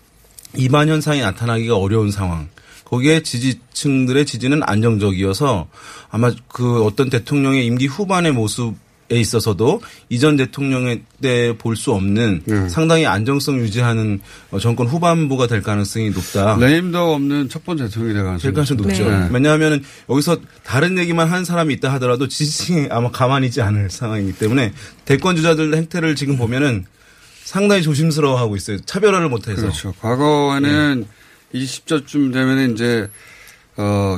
[0.57, 2.47] 이반 현상이 나타나기가 어려운 상황.
[2.85, 5.67] 거기에 지지층들의 지지는 안정적이어서
[6.11, 8.75] 아마 그 어떤 대통령의 임기 후반의 모습
[9.11, 15.61] 에 있어서도 이전 대통령의 때 볼 수 없는 상당히 안정성 유지하는 어, 정권 후반부가 될
[15.61, 16.55] 가능성이 높다.
[16.57, 19.09] 레임덕 없는 첫 번째 대통령이 될될 가능성이 가능성이 높죠.
[19.11, 19.27] 네.
[19.29, 24.71] 왜냐하면 여기서 다른 얘기만 하는 사람이 있다 하더라도 지지층이 아마 가만히 있지 않을 상황이기 때문에
[25.03, 26.85] 대권 주자들 행태를 지금 보면은
[27.43, 28.79] 상당히 조심스러워하고 있어요.
[28.81, 29.61] 차별화를 못해서.
[29.61, 29.93] 그렇죠.
[29.99, 31.05] 과거에는
[31.53, 33.09] 20대쯤 되면 이제
[33.77, 34.17] 어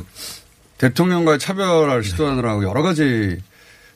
[0.78, 3.38] 대통령과의 차별화를 시도하느라고 여러 가지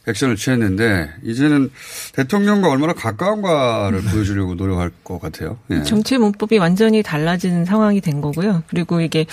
[0.09, 1.71] 액션을 취했는데 이제는
[2.15, 5.59] 대통령과 얼마나 가까운가를 보여주려고 노력할 것 같아요.
[5.71, 5.83] 예.
[5.83, 8.63] 정치의 문법이 완전히 달라지는 상황이 된 거고요.
[8.69, 9.27] 그리고 이게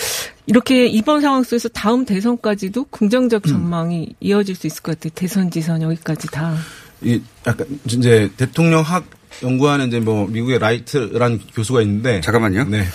[0.45, 5.12] 이렇게 이번 상황 속에서 다음 대선까지도 긍정적 전망이 이어질 수 있을 것 같아요.
[5.15, 6.55] 대선, 지선 여기까지 다.
[7.01, 9.05] 이 약간 이제 대통령 학
[9.43, 12.65] 연구하는 이제 뭐 미국의 라이트라는 교수가 있는데 잠깐만요.
[12.65, 12.86] 네.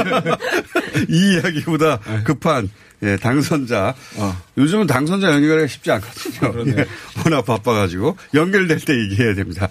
[1.08, 2.70] 이 이야기보다 급한
[3.02, 3.94] 예, 당선자.
[4.58, 6.74] 요즘은 당선자 연결하기가 쉽지 않거든요.
[6.76, 6.86] 예,
[7.24, 9.68] 워낙 바빠가지고 연결될 때 얘기해야 됩니다.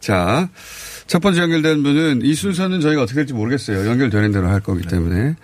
[0.00, 0.48] 자,
[1.06, 3.88] 첫 번째 연결된 분은 이 순서는 저희가 어떻게 될지 모르겠어요.
[3.88, 5.34] 연결되는 대로 할 거기 때문에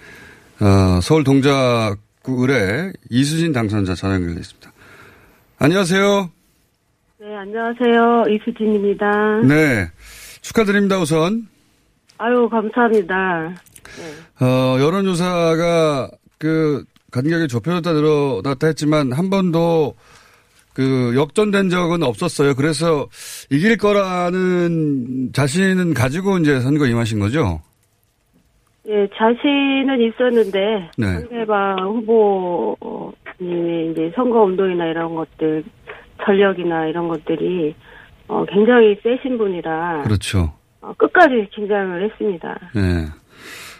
[0.60, 4.72] 어, 서울 동작구 을의 이수진 당선자 전화 연결돼 있습니다.
[5.58, 6.30] 안녕하세요.
[7.34, 8.26] 네, 안녕하세요.
[8.30, 9.40] 이수진입니다.
[9.40, 9.88] 네,
[10.40, 11.00] 축하드립니다.
[11.00, 11.48] 우선
[12.16, 13.56] 아유, 감사합니다.
[14.40, 19.96] 어, 여론조사가 그 간격이 좁혀졌다 늘어났다 했지만 한 번도
[20.74, 22.54] 그 역전된 적은 없었어요.
[22.54, 23.08] 그래서
[23.50, 27.60] 이길 거라는 자신은 가지고 이제 선거 임하신 거죠?
[28.86, 31.06] 예, 자신은 있었는데, 네.
[31.06, 35.64] 상대방 후보님의 이제 선거 운동이나 이런 것들,
[36.24, 37.74] 전력이나 이런 것들이,
[38.28, 40.52] 어, 굉장히 세신 분이라, 그렇죠.
[40.80, 42.58] 어, 끝까지 긴장을 했습니다.
[42.76, 43.06] 예.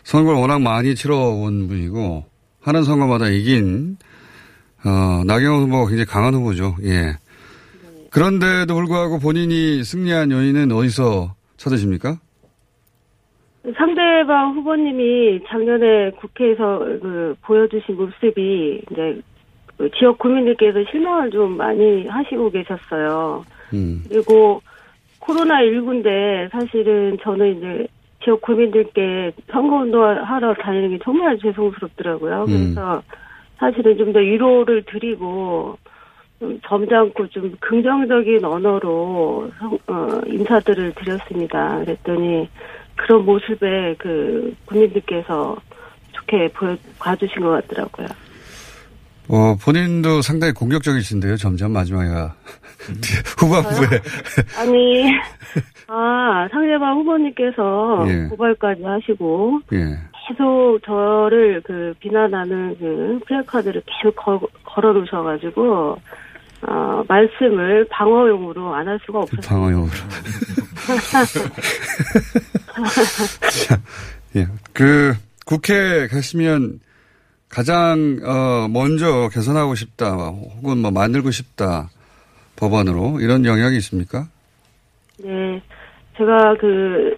[0.05, 2.25] 선거를 워낙 많이 치러온 분이고,
[2.61, 3.97] 하는 선거마다 이긴,
[4.85, 6.77] 어, 나경원 후보가 굉장히 강한 후보죠.
[6.83, 7.15] 예.
[8.11, 12.19] 그런데도 불구하고 본인이 승리한 요인은 어디서 찾으십니까?
[13.77, 19.23] 상대방 후보님이 작년에 국회에서 그 보여주신 모습이 이제 그
[19.99, 23.45] 지역 구민들께서 실망을 좀 많이 하시고 계셨어요.
[23.73, 24.03] 음.
[24.09, 24.63] 그리고
[25.19, 27.87] 코로나 19인데 사실은 저는 이제
[28.23, 32.45] 지역 구민들께 선거운동 하러 다니는 게 정말 죄송스럽더라고요.
[32.49, 32.75] 음.
[32.75, 33.03] 그래서
[33.59, 35.77] 사실은 좀 더 위로를 드리고
[36.41, 41.79] 좀 점잖고 좀 긍정적인 언어로 성- 어, 인사들을 드렸습니다.
[41.85, 42.49] 그랬더니
[42.97, 45.57] 그런 모습에 그 국민들께서
[46.13, 48.07] 좋게 보여 봐주신 것 같더라고요.
[49.29, 52.35] 어, 본인도 상당히 공격적이신데요, 점점 마지막에가.
[53.39, 54.01] 후반부에.
[54.59, 55.05] 아니,
[55.89, 58.27] 아, 상대방 후보님께서 예.
[58.29, 59.99] 고발까지 하시고, 예.
[60.29, 65.97] 계속 저를 그 비난하는 그 플래카드를 계속 거, 걸어 놓으셔가지고,
[66.67, 69.41] 어, 말씀을 방어용으로 안 할 수가 없었어요.
[69.47, 69.91] 방어용으로.
[74.37, 74.47] 예.
[74.73, 75.15] 그,
[75.47, 76.81] 국회 가시면
[77.55, 81.89] 가장, 어, 먼저 개선하고 싶다, 혹은 뭐 만들고 싶다,
[82.57, 84.27] 법안으로, 이런 영역이 있습니까?
[85.23, 85.63] 네.
[86.17, 87.17] 제가 그,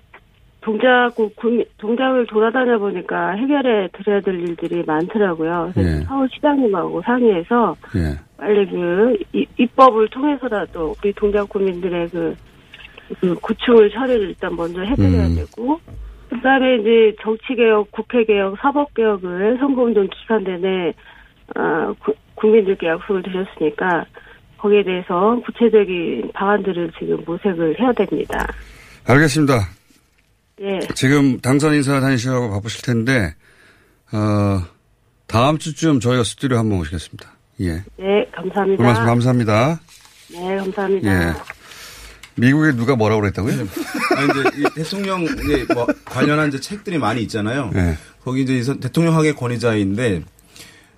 [0.60, 5.70] 동작국, 구- 동작을 돌아다녀 보니까 해결해 드려야 될 일들이 많더라고요.
[5.72, 6.04] 그래서 예.
[6.04, 8.18] 서울시장님하고 상의해서 예.
[8.36, 12.34] 빨리 그 이- 입법을 통해서라도 우리 동작 국민들의 그,
[13.20, 15.36] 그 구충을 처리를 일단 먼저 해드려야 음.
[15.36, 15.80] 되고
[16.30, 20.92] 그다음에 이제 정치개혁, 국회개혁, 사법개혁을 선거운동 기간 내내
[21.56, 24.04] 어, 구- 국민들께 약속을 드렸으니까
[24.58, 28.46] 거기에 대해서 구체적인 방안들을 지금 모색을 해야 됩니다.
[29.06, 29.54] 알겠습니다.
[30.62, 33.34] 예, 지금 당선 인사 다니시라고 바쁘실 텐데,
[34.12, 34.62] 어,
[35.28, 37.30] 다음 주쯤 저희가 스튜디오 한번 오시겠습니다.
[37.60, 37.82] 예.
[37.98, 38.82] 네, 감사합니다.
[38.82, 39.80] 말씀 감사합니다.
[40.32, 41.08] 네, 감사합니다.
[41.28, 41.55] 예.
[42.36, 43.52] 미국에 누가 뭐라고 그랬다고요?
[44.16, 47.70] 아니, 이제 이 대통령 이제 뭐 관련한 이제 책들이 많이 있잖아요.
[47.72, 47.96] 네.
[48.24, 50.22] 거기 이제 대통령학의 권위자인데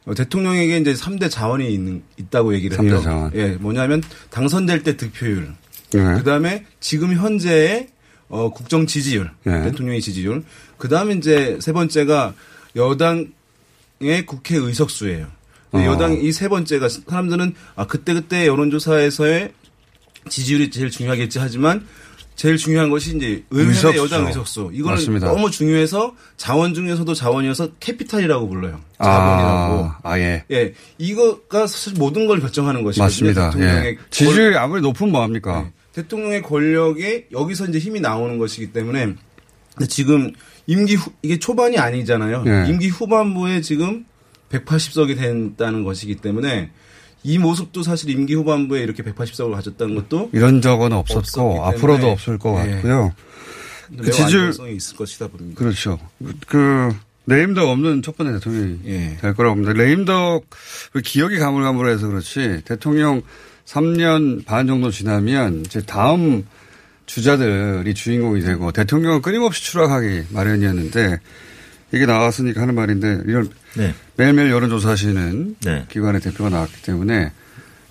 [0.06, 3.00] 어, 대통령에게 이제 3대 자원이 있는, 있다고 얘기를 해요.
[3.02, 3.30] 자원.
[3.34, 5.54] 예, 뭐냐면 당선될 때 득표율.
[5.92, 6.00] 네.
[6.16, 7.88] 그다음에 지금 현재의
[8.28, 9.62] 어, 국정 지지율, 네.
[9.64, 10.42] 대통령의 지지율.
[10.76, 12.34] 그다음에 이제 세 번째가
[12.76, 15.26] 여당의 국회 의석수예요.
[15.72, 15.84] 어.
[15.84, 19.52] 여당 이 세 번째가 사람들은 아 그때 그때 여론조사에서의
[20.28, 21.86] 지지율이 제일 중요하겠지 하지만
[22.38, 23.98] 제일 중요한 것이 이제 의회의 의석수.
[23.98, 24.70] 여당 의석수.
[24.72, 25.26] 이거는 맞습니다.
[25.26, 28.80] 너무 중요해서 자원 중에서도 자원이어서 캐피탈이라고 불러요.
[29.02, 29.84] 자본이라고.
[29.84, 30.44] 아, 아 예.
[30.52, 33.04] 예, 이거가 사실 모든 걸 결정하는 것이거든요.
[33.04, 33.50] 맞습니다.
[33.50, 33.98] 대통령의 예.
[34.10, 35.62] 지지율이 아무리 높으면 뭐합니까?
[35.62, 35.72] 네.
[35.94, 39.14] 대통령의 권력에 여기서 이제 힘이 나오는 것이기 때문에
[39.88, 40.32] 지금
[40.68, 42.44] 임기 후, 이게 초반이 아니잖아요.
[42.46, 42.70] 예.
[42.70, 44.04] 임기 후반부에 지금
[44.52, 46.70] 180석이 된다는 것이기 때문에
[47.28, 52.08] 이 모습도 사실 임기 후반부에 이렇게 180석을 가졌다는 것도 이런 적은 없었고, 앞으로도.
[52.08, 52.70] 없을 것 예.
[52.70, 53.12] 같고요.
[53.98, 55.58] 그 지지율, 있을 것이다 봅니다.
[55.58, 55.98] 그렇죠.
[56.46, 56.90] 그,
[57.26, 59.18] 레임덕 없는 첫 번째 대통령이 예.
[59.20, 59.74] 될 거라고 봅니다.
[59.74, 60.46] 레임덕,
[60.94, 63.20] 그 기억이 가물가물해서 그렇지, 대통령
[63.66, 66.46] 3년 반 정도 지나면 이제 다음
[67.04, 71.20] 주자들이 주인공이 되고, 대통령은 끊임없이 추락하기 마련이었는데,
[71.92, 73.94] 이게 나왔으니까 하는 말인데, 이런, 네.
[74.16, 75.86] 매일매일 여론조사 하시는 네.
[75.88, 77.32] 기관의 대표가 나왔기 때문에,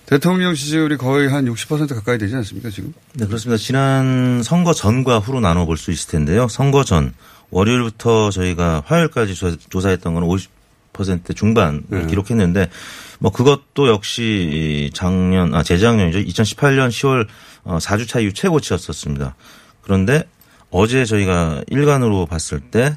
[0.06, 2.94] 대통령 지지율이 거의 한 60% 가까이 되지 않습니까, 지금?
[3.14, 3.58] 네, 그렇습니다.
[3.58, 6.48] 지난 선거 전과 후로 나눠 볼 수 있을 텐데요.
[6.48, 7.12] 선거 전
[7.50, 12.06] 월요일부터 저희가 화요일까지 조- 조사했던 건 50% 중반을 네.
[12.06, 12.70] 기록했는데
[13.18, 16.20] 뭐 그것도 역시 이 작년 아 재작년이죠.
[16.20, 17.26] 2018년 10월
[17.64, 19.34] 어 4주차 이후 최고치였었습니다.
[19.82, 20.24] 그런데
[20.70, 22.96] 어제 저희가 일간으로 봤을 때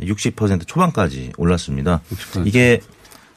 [0.00, 2.00] 60% 초반까지 올랐습니다.
[2.44, 2.80] 이게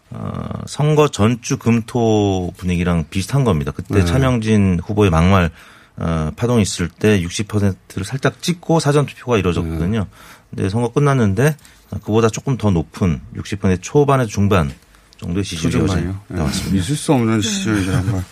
[0.10, 3.72] 어, 선거 전주 금토 분위기랑 비슷한 겁니다.
[3.76, 4.06] 그때 네.
[4.06, 5.52] 차명진 후보의 막말
[5.98, 10.00] 어, 파동이 있을 때 60%를 살짝 찍고 사전 투표가 이루어졌거든요.
[10.00, 10.08] 네.
[10.50, 11.58] 근데 선거 끝났는데
[12.04, 14.72] 그보다 조금 더 높은 60% 초반에서 중반
[15.18, 15.92] 정도의 지지율이.
[15.92, 16.14] 예.
[16.36, 16.78] 나왔습니다.
[16.78, 18.24] 있을 수 없는 지지율이란 말.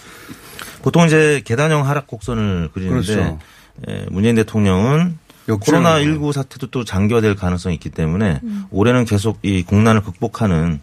[0.82, 3.40] 보통 이제 계단형 하락 곡선을 그리는데 그렇죠.
[3.90, 5.18] 예, 문재인 대통령은.
[5.48, 8.66] 코로나 19 사태도 또 장기화될 가능성이 있기 때문에 음.
[8.72, 10.82] 올해는 계속 이 공난을 극복하는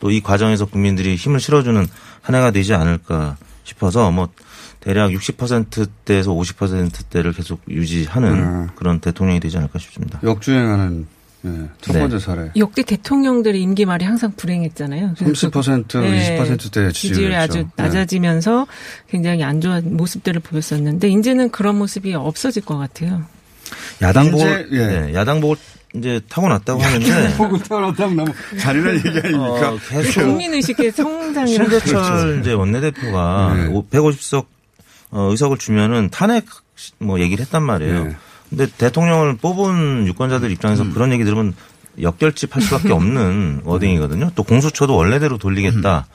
[0.00, 1.86] 또 이 과정에서 국민들이 힘을 실어주는
[2.22, 4.28] 한 해가 되지 않을까 싶어서 뭐
[4.80, 8.68] 대략 60%대에서 50%대를 계속 유지하는 음.
[8.74, 10.18] 그런 대통령이 되지 않을까 싶습니다.
[10.24, 11.06] 역주행하는
[11.44, 11.98] 예, 첫 네.
[12.00, 12.50] 번째 사례.
[12.56, 15.14] 역대 대통령들의 임기 말이 항상 불행했잖아요.
[15.18, 17.56] 그래서 30% 그- 네, 20%대 지지율이 아주 지지율이었죠.
[17.58, 17.68] 네.
[17.82, 18.66] 낮아지면서
[19.08, 23.22] 굉장히 안 좋은 모습들을 보였었는데 이제는 그런 모습이 없어질 것 같아요.
[24.00, 24.86] 야당복을 이제, 예.
[24.86, 25.56] 네, 야당복을
[25.94, 29.72] 이제 타고났다고 하는데 보고 태어났다면 너무 잔인한 얘기 아닙니까?
[29.72, 33.68] 어, 계속 국민의식의 성장이라 신대철 이제 원내대표가 네.
[33.68, 34.46] 150석
[35.10, 36.46] 어, 의석을 주면은 탄핵
[36.98, 38.04] 뭐 얘기를 했단 말이에요.
[38.04, 38.16] 네.
[38.48, 40.92] 근데 대통령을 뽑은 유권자들 입장에서 음.
[40.92, 41.54] 그런 얘기 들으면
[42.00, 44.30] 역결집 할 수밖에 없는 워딩이거든요.
[44.34, 46.06] 또 공수처도 원래대로 돌리겠다.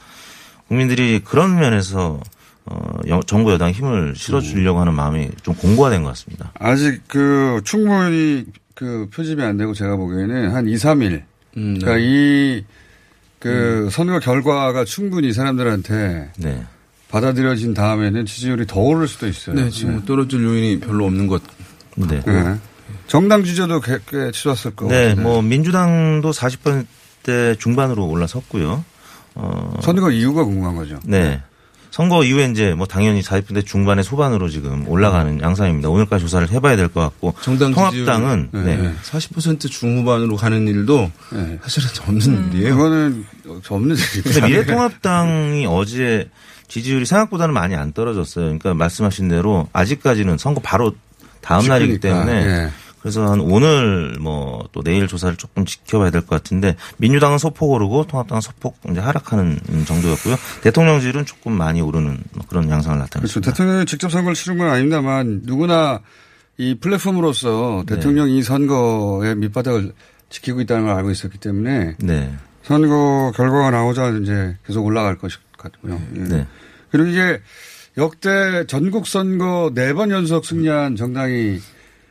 [0.68, 2.20] 국민들이 그런 면에서
[2.70, 6.52] 어, 여- 정부 여당 힘을 실어주려고 하는 마음이 좀 공고화된 것 같습니다.
[6.60, 8.46] 아직 그 충분히
[8.76, 11.24] 그 표집이 안 되고 제가 보기에는 한 2, 3일.
[11.58, 11.80] 음, 네.
[11.80, 12.64] 그러니까 이
[13.40, 16.64] 그 선거 결과가 충분히 이 사람들한테 네.
[17.10, 19.56] 받아들여진 다음에는 지지율이 더 오를 수도 있어요.
[19.56, 21.44] 네, 지금 떨어질 요인이 별로 없는 것
[21.96, 22.16] 네.
[22.18, 22.32] 같고.
[22.32, 22.56] 네.
[23.06, 24.92] 정당 지지도 꽤, 꽤 치솟을 거고.
[24.92, 28.84] 네, 뭐 민주당도 40%대 중반으로 올라섰고요.
[29.36, 31.00] 어, 선거 이유가 궁금한 거죠.
[31.06, 31.40] 네.
[31.98, 35.90] 선거 이후에 이제 뭐 당연히 40%대 중반의 소반으로 지금 올라가는 양상입니다.
[35.90, 38.78] 오늘까지 조사를 해봐야 될 것 같고 정당 통합당은 네.
[38.78, 38.94] 네.
[39.04, 41.12] 40% 중후반으로 가는 일도
[41.64, 42.76] 사실은 없는 일이에요.
[42.76, 43.26] 그거는
[43.68, 46.30] 없는 근데 미래통합당이 어제
[46.68, 48.46] 지지율이 생각보다는 많이 안 떨어졌어요.
[48.46, 50.94] 그러니까 말씀하신 대로 아직까지는 선거 바로
[51.42, 52.70] 다음 날이기 때문에 예.
[53.02, 58.08] 그래서 한 오늘 뭐 또 내일 조사를 조금 지켜봐야 될 것 같은데 민주당은 소폭 오르고
[58.08, 60.36] 통합당은 소폭 이제 하락하는 정도였고요.
[60.62, 63.16] 대통령실은 조금 많이 오르는 뭐 그런 양상을 그렇죠.
[63.16, 63.52] 나타냈습니다.
[63.52, 66.02] 대통령이 직접 선거를 치른 건 아닙니다만 누구나
[66.58, 69.94] 이 플랫폼으로서 대통령이 선거의 밑바닥을
[70.30, 72.34] 지키고 있다는 걸 알고 있었기 때문에 네.
[72.64, 76.02] 선거 결과가 나오자 이제 계속 올라갈 것 같고요.
[76.18, 76.20] 예.
[76.20, 76.48] 네.
[76.92, 77.40] 그리고 이게
[77.98, 81.60] 역대 전국 선거 네 번 연속 승리한 정당이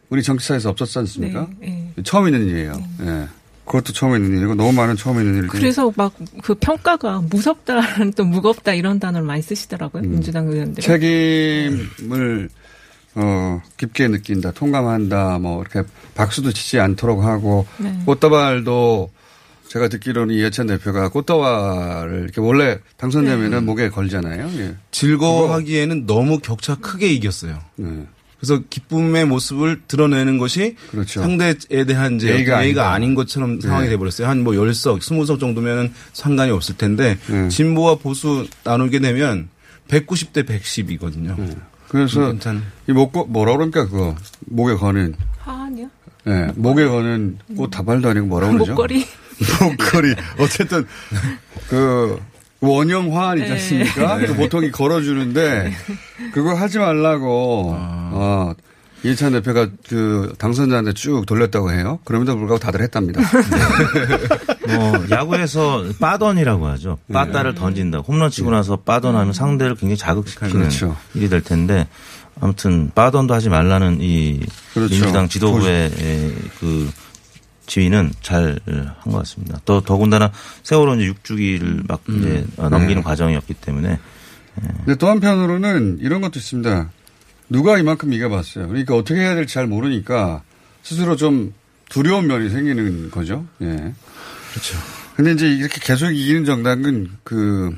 [0.08, 1.48] 우리 정치사에서 없었지 않습니까?
[1.60, 2.82] 네, 처음 있는 일이에요.
[3.02, 3.28] 예.
[3.64, 5.48] 그것도 처음 있는 일이고 너무 많은 처음 있는 일들.
[5.48, 10.82] 그래서 막 그 평가가 무섭다는 또 무겁다 이런 단어를 많이 쓰시더라고요 민주당 의원들.
[10.82, 12.48] 책임을
[13.16, 15.82] 어 깊게 느낀다, 통감한다, 뭐 이렇게
[16.14, 17.98] 박수도 치지 않도록 하고 네.
[18.04, 19.10] 꽃다발도
[19.68, 24.48] 제가 듣기로는 이해찬 대표가 꽃다발을 이렇게 원래 당선되면은 목에 걸잖아요.
[24.60, 24.76] 예.
[24.92, 27.58] 즐거워하기에는 너무 격차 크게 이겼어요.
[27.76, 28.06] 네.
[28.38, 31.20] 그래서 기쁨의 모습을 드러내는 것이 그렇죠.
[31.22, 32.92] 상대에 대한 이제 예의가 예의가.
[32.92, 33.90] 아닌 것처럼 상황이 네.
[33.90, 34.28] 돼버렸어요.
[34.28, 37.48] 한뭐 10석, 20석 정도면은 상관이 없을 텐데 네.
[37.48, 39.48] 진보와 보수 나누게 되면
[39.88, 41.38] 190대 110이거든요.
[41.38, 41.56] 네.
[41.88, 42.34] 그래서
[42.88, 44.14] 이 목, 뭐라 그럽니까, 그거.
[44.40, 45.14] 목에 거는.
[45.44, 45.88] 아니요.
[46.26, 48.72] 예, 목에 거는 꽃 다발도 아니고 뭐라 그러죠?
[48.72, 49.06] 목걸이.
[49.62, 50.14] 목걸이.
[50.40, 50.84] 어쨌든,
[51.68, 52.20] 그,
[52.60, 53.54] 원형 화환 있지 네.
[53.54, 54.16] 않습니까?
[54.18, 54.26] 네.
[54.26, 55.72] 그 보통 이 걸어주는데,
[56.32, 57.76] 그거 하지 말라고,
[58.16, 58.54] 어,
[59.04, 61.98] 이해찬 대표가 그 당선자한테 쭉 돌렸다고 해요.
[62.04, 63.20] 그럼에도 불구하고 다들 했답니다.
[64.68, 66.98] 뭐 야구에서 빠던이라고 하죠.
[67.06, 67.12] 네.
[67.14, 67.98] 빠따를 던진다.
[67.98, 70.96] 홈런 치고 나서 빠던하면 상대를 굉장히 자극시키는 그렇죠.
[71.14, 71.86] 일이 될 텐데
[72.40, 74.40] 아무튼 빠던도 하지 말라는 이
[74.74, 74.94] 그렇죠.
[74.94, 76.90] 민주당 지도부의 에, 그
[77.66, 79.58] 지휘는 잘 한 것 같습니다.
[79.64, 80.30] 또 더군다나
[80.62, 83.02] 세월호 이제 6주기를 막 이제 넘기는 네.
[83.02, 83.98] 과정이었기 때문에
[84.84, 86.90] 근데 또 한편으로는 이런 것도 있습니다.
[87.48, 88.68] 누가 이만큼 이겨봤어요.
[88.68, 90.42] 그러니까 어떻게 해야 될지 잘 모르니까
[90.82, 91.52] 스스로 좀
[91.88, 93.46] 두려운 면이 생기는 거죠.
[93.62, 93.66] 예.
[94.50, 94.78] 그렇죠.
[95.14, 97.74] 근데 이제 이렇게 계속 이기는 정당은 그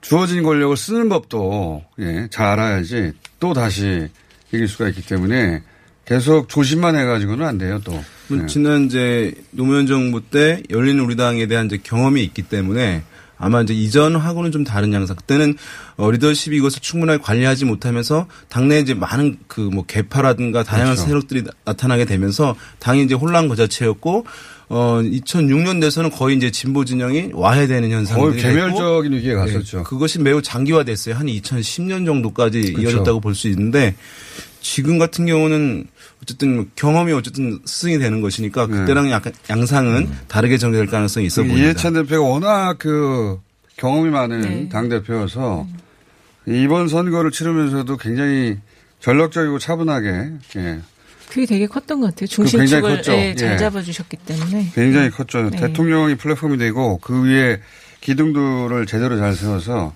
[0.00, 4.08] 주어진 권력을 쓰는 법도 예, 잘 알아야지 또 다시
[4.52, 5.62] 이길 수가 있기 때문에
[6.04, 8.02] 계속 조심만 해가지고는 안 돼요 또.
[8.32, 8.46] 예.
[8.46, 13.02] 지난 이제 노무현 정부 때 열린 우리당에 대한 이제 경험이 있기 때문에
[13.38, 15.14] 아마 이제 이전하고는 좀 다른 양상.
[15.16, 15.56] 그때는
[15.96, 21.08] 어, 리더십이 이것을 충분하게 관리하지 못하면서 당내에 이제 많은 그 뭐 개파라든가 다양한 그렇죠.
[21.08, 24.24] 세력들이 나- 나타나게 되면서 당이 이제 혼란 그 자체였고
[24.68, 29.82] 어 2006년 돼서는 거의 이제 진보 진영이 와해되는 현상이 거의 개멸적인 위기에 갔었죠.
[29.84, 31.14] 그것이 매우 장기화됐어요.
[31.14, 32.80] 한 2010년 정도까지 그렇죠.
[32.82, 33.94] 이어졌다고 볼 수 있는데
[34.60, 35.86] 지금 같은 경우는
[36.22, 41.60] 어쨌든 경험이 어쨌든 스승이 되는 것이니까 그때랑 약간 양상은 다르게 전개될 가능성이 있어 보입니다.
[41.60, 41.66] 네.
[41.66, 43.38] 이해찬 대표가 워낙 그
[43.76, 44.68] 경험이 많은 네.
[44.68, 45.66] 당 대표여서
[46.46, 48.58] 이번 선거를 치르면서도 굉장히
[49.00, 50.08] 전략적이고 차분하게
[50.56, 50.80] 예,
[51.28, 52.26] 그게 되게 컸던 것 같아요.
[52.28, 53.12] 굉장히 중심축을 컸죠.
[53.12, 53.58] 예, 잘 예.
[53.58, 54.70] 잡아주셨기 때문에.
[54.74, 55.50] 굉장히 컸죠.
[55.50, 55.56] 네.
[55.58, 57.60] 대통령이 플랫폼이 되고 그 위에
[58.00, 59.92] 기둥들을 제대로 잘 세워서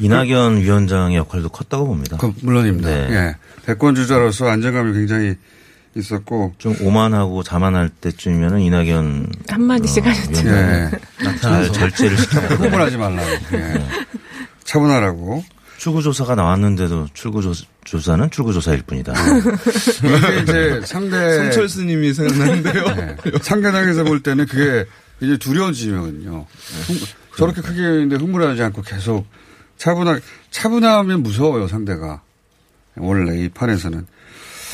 [0.00, 2.16] 이낙연 위원장의 역할도 컸다고 봅니다.
[2.16, 2.88] 그 물론입니다.
[2.88, 3.06] 네.
[3.10, 3.36] 예.
[3.66, 5.34] 대권 주자로서 안정감이 굉장히
[5.96, 10.48] 있었고 좀 오만하고 자만할 때쯤이면은 이낙연 한 마디씩 하셨죠.
[10.48, 10.90] 예.
[11.40, 13.28] 잘 절제를 시키고 흥분하지 말라고.
[13.54, 13.86] 예.
[14.64, 15.44] 차분하라고.
[15.78, 17.40] 출구 조사가 나왔는데도 출구
[17.84, 19.14] 조사는 출구 조사일 뿐이다.
[19.24, 22.84] 이게 이제 상대 송철수님이 생각나는데요.
[22.96, 23.16] 네.
[23.40, 24.84] 상대당에서 볼 때는 그게
[25.20, 26.44] 이제 두려운 지점이거든요.
[26.86, 26.96] 흥-
[27.36, 29.26] 저렇게 크게 했는데 흥분하지 않고 계속
[29.80, 30.20] 차분하게
[30.50, 32.20] 차분하면 무서워요 상대가
[32.96, 34.06] 원래 이 판에서는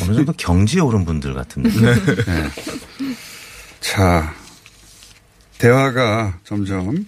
[0.02, 1.70] 어느 정도 경지에 오른 분들 같은데.
[1.70, 2.50] 네.
[3.80, 4.34] 자
[5.58, 7.06] 대화가 점점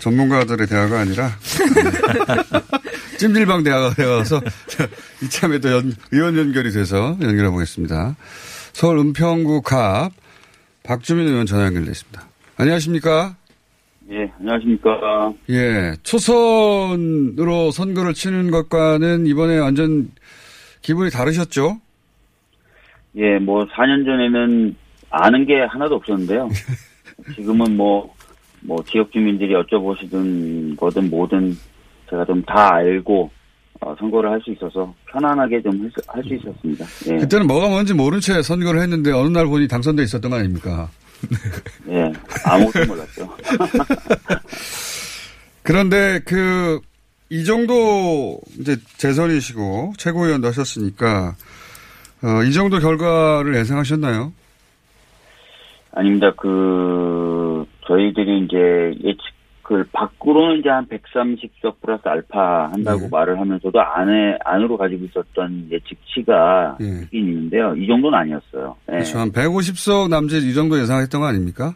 [0.00, 1.30] 전문가들의 대화가 아니라
[3.18, 4.40] 찜질방 대화가 되어서
[5.22, 8.16] 이참에 또 연, 의원 연결이 돼서 연결해 보겠습니다.
[8.72, 10.10] 서울 은평구 갑
[10.82, 12.26] 박주민 의원 전화 연결됐습니다.
[12.56, 13.36] 안녕하십니까?
[14.10, 15.32] 예, 안녕하십니까.
[15.50, 20.10] 예, 초선으로 선거를 치는 것과는 이번에 완전
[20.82, 21.80] 기분이 다르셨죠?
[23.16, 24.74] 예, 뭐 4년 전에는
[25.10, 26.48] 아는 게 하나도 없었는데요.
[27.36, 28.12] 지금은 뭐,
[28.62, 31.56] 뭐 지역 주민들이 여쭤보시든 뭐든 뭐든
[32.10, 33.30] 제가 좀 다 알고
[33.80, 36.84] 어, 선거를 할 수 있어서 편안하게 좀 할 수 있었습니다.
[37.12, 37.18] 예.
[37.18, 40.88] 그때는 뭐가 뭔지 모른 채 선거를 했는데 어느 날 보니 당선돼 있었던 거 아닙니까?
[41.88, 42.12] 예,
[42.44, 43.28] 아무것도 몰랐죠.
[45.62, 46.80] 그런데 그,
[47.28, 51.36] 이 정도 이제 재선이시고 최고위원도 하셨으니까,
[52.22, 54.32] 어, 이 정도 결과를 예상하셨나요?
[55.92, 56.32] 아닙니다.
[56.36, 59.20] 그 저희들이 이제 예측
[59.72, 63.08] 을 밖으로는 이제 한 130석 플러스 알파 한다고 네.
[63.08, 67.02] 말을 하면서도 안에 안으로 가지고 있었던 예측치가 예.
[67.02, 67.76] 있긴 있는데요.
[67.76, 68.74] 이 정도는 아니었어요.
[68.88, 68.92] 예.
[68.94, 69.18] 그렇죠.
[69.20, 71.74] 한 150석 남짓 이 정도 예상했던 거 아닙니까?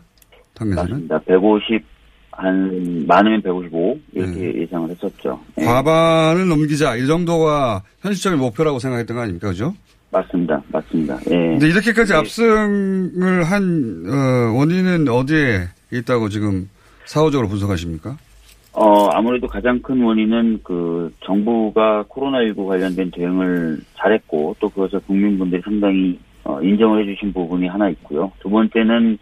[0.59, 1.21] 맞습니다.
[1.21, 1.85] 150,
[2.33, 5.41] 한, 많으면 155, 이렇게 예상을 했었죠.
[5.61, 5.65] 예.
[5.65, 6.97] 과반을 넘기자.
[6.97, 9.49] 이 정도가 현실적인 목표라고 생각했던 거 아닙니까?
[9.49, 9.73] 그죠?
[10.11, 10.61] 맞습니다.
[10.69, 11.17] 맞습니다.
[11.31, 11.37] 예.
[11.37, 12.17] 근데 이렇게까지 예.
[12.17, 16.69] 압승을 한, 어, 원인은 어디에 있다고 지금
[17.07, 18.17] 사후적으로 분석하십니까?
[18.73, 26.19] 어, 아무래도 가장 큰 원인은 그 정부가 코로나19 관련된 대응을 잘했고 또 그것을 국민분들이 상당히
[26.43, 28.33] 어, 인정을 해주신 부분이 하나 있고요.
[28.41, 29.19] 두 번째는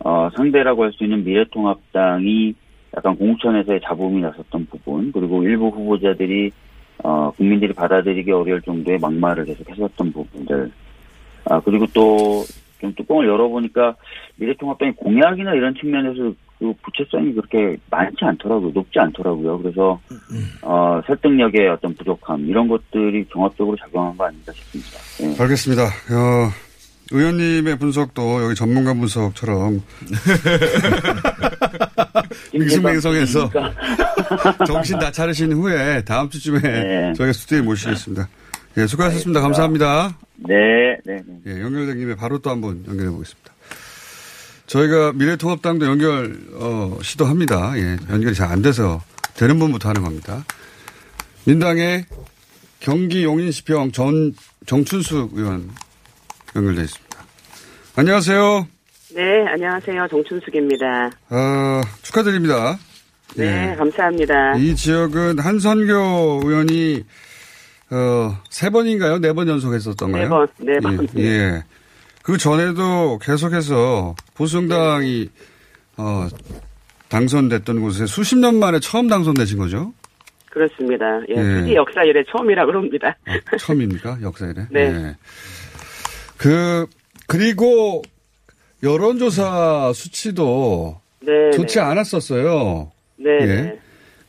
[0.00, 2.54] 어, 상대라고 할 수 있는 미래통합당이
[2.96, 6.50] 약간 공천에서의 잡음이 났었던 부분 그리고 일부 후보자들이
[7.02, 10.70] 어, 국민들이 받아들이기 어려울 정도의 막말을 계속 했었던 부분들
[11.46, 12.44] 아, 그리고 또
[12.82, 13.96] 좀 뚜껑을 열어보니까
[14.36, 18.70] 미래통합당이 공약이나 이런 측면에서 그 부채성이 그렇게 많지 않더라고요.
[18.72, 19.58] 높지 않더라고요.
[19.58, 20.00] 그래서,
[20.62, 24.98] 어, 설득력의 어떤 부족함, 이런 것들이 종합적으로 작용한 거 아닌가 싶습니다.
[25.22, 25.42] 예.
[25.42, 25.84] 알겠습니다.
[25.84, 26.50] 어,
[27.10, 29.82] 의원님의 분석도 여기 전문가 분석처럼
[32.54, 33.50] 맹성맹성해서
[34.66, 37.12] 정신 다 차리신 후에 다음 주쯤에 네.
[37.14, 38.28] 저희가 스튜디오에 모시겠습니다.
[38.76, 39.40] 예, 수고하셨습니다.
[39.40, 40.16] 감사합니다.
[40.36, 40.54] 네,
[41.04, 41.40] 네, 네.
[41.56, 43.52] 예, 연결된 김에 바로 또 한 번 연결해 보겠습니다.
[44.66, 47.72] 저희가 미래통합당도 연결 어, 시도합니다.
[47.76, 49.02] 예, 연결이 잘 안 돼서
[49.34, 50.44] 되는 분부터 하는 겁니다.
[51.44, 52.06] 민당의
[52.80, 54.32] 경기 용인시평 전
[54.66, 55.70] 정춘숙 의원
[56.56, 57.18] 연결돼 있습니다.
[57.96, 58.66] 안녕하세요.
[59.14, 60.06] 네, 안녕하세요.
[60.08, 61.10] 정춘숙입니다.
[61.30, 62.78] 어, 축하드립니다.
[63.36, 63.76] 네, 예.
[63.76, 64.56] 감사합니다.
[64.56, 67.04] 이 지역은 한선교 의원이
[67.92, 69.18] 어, 세 번인가요?
[69.18, 70.22] 네 번 연속 했었던가요?
[70.22, 71.06] 네 번, 네 번.
[71.18, 71.22] 예.
[71.22, 71.64] 예.
[72.22, 75.28] 그 전에도 계속해서 보수정당이
[75.98, 76.26] 어,
[77.08, 79.92] 당선됐던 곳에 수십 년 만에 처음 당선되신 거죠?
[80.50, 81.04] 그렇습니다.
[81.30, 81.34] 예,
[81.68, 81.74] 예.
[81.74, 83.16] 역사 이래 처음이라 그럽니다.
[83.26, 84.18] 아, 처음입니까?
[84.22, 84.52] 역사에?
[84.70, 84.80] 네.
[84.80, 85.16] 예.
[86.38, 86.86] 그
[87.26, 88.02] 그리고
[88.82, 92.90] 여론조사 수치도 네, 좋지 않았었어요.
[93.16, 93.78] 네, 예.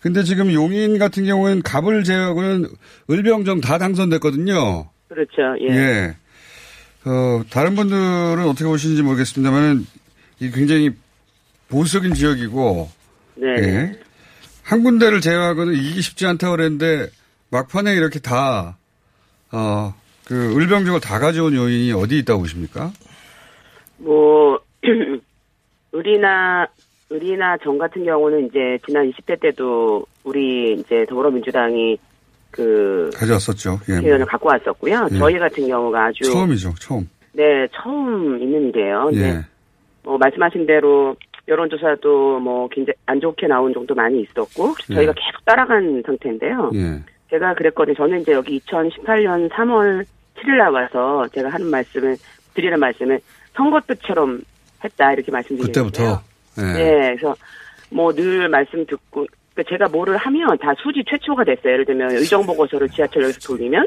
[0.04, 0.10] 네.
[0.10, 2.68] 근데 지금 용인 같은 경우는 갑을 제외하고는
[3.10, 4.90] 을병정 다 당선됐거든요.
[5.08, 5.56] 그렇죠.
[5.62, 5.74] 예.
[5.74, 6.16] 예.
[7.06, 9.86] 어, 다른 분들은 어떻게 보시는지 모르겠습니다만,
[10.40, 10.92] 이 굉장히
[11.70, 12.90] 보수적인 지역이고,
[13.36, 13.48] 네.
[13.48, 14.00] 예.
[14.64, 17.10] 한 군데를 제외하고는 이기기 쉽지 않다고 그랬는데,
[17.50, 18.78] 막판에 이렇게 다,
[19.52, 19.94] 어,
[20.26, 22.92] 그, 을병정을 다 가져온 요인이 어디 있다고 보십니까?
[23.98, 24.60] 뭐
[25.92, 26.68] 의리나
[27.10, 31.98] 의리나 정 같은 경우는 이제 지난 20대 때도 우리 이제 더불어민주당이
[32.52, 33.80] 그 가져왔었죠.
[33.90, 33.94] 예.
[33.94, 35.08] 의원을 갖고 왔었고요.
[35.12, 35.18] 예.
[35.18, 37.10] 저희 같은 경우가 아주 처음이죠, 처음.
[37.34, 39.10] 네 처음 있는 일이에요.
[39.12, 39.20] 네.
[39.20, 39.46] 예.
[40.04, 41.16] 뭐 말씀하신 대로
[41.48, 45.06] 여론조사도 뭐 굉장히 안 좋게 나온 정도 많이 있었고 저희가 예.
[45.06, 46.72] 계속 따라간 상태인데요.
[46.76, 47.02] 예.
[47.30, 47.96] 제가 그랬거든요.
[47.96, 52.16] 저는 이제 여기 2018년 3월 7일 나와서 제가 하는 말씀을
[52.54, 53.20] 드리는 말씀은
[53.56, 54.42] 선거 때처럼
[54.84, 55.86] 했다 이렇게 말씀드리는데요.
[55.86, 56.33] 그때부터.
[56.58, 56.62] 예.
[56.74, 57.36] 네, 그래서
[57.90, 61.74] 뭐 늘 말씀 듣고 그러니까 제가 뭐를 하면 다 수지 최초가 됐어요.
[61.74, 63.86] 예를 들면 의정 보고서를 지하철역에서 돌리면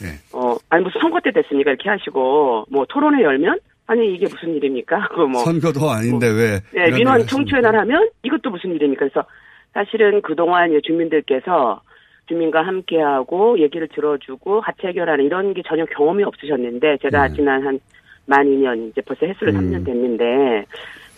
[0.00, 0.08] 네.
[0.32, 5.08] 어 아니 무슨 선거 때 됐습니까 이렇게 하시고 뭐 토론회 열면 아니 이게 무슨 일입니까?
[5.14, 6.60] 그뭐 선거도 아닌데 왜.
[6.72, 9.08] 네, 민원 청취회 날 하면 이것도 무슨 일입니까?
[9.08, 9.26] 그래서
[9.74, 11.82] 사실은 그동안 주민들께서
[12.28, 17.34] 주민과 함께하고 얘기를 들어주고 같이 해결하는 이런 게 전혀 경험이 없으셨는데 제가 네.
[17.34, 17.78] 지난 한
[18.26, 19.60] 만 2년 이제 벌써 횟수를 음.
[19.70, 20.64] 3년 됐는데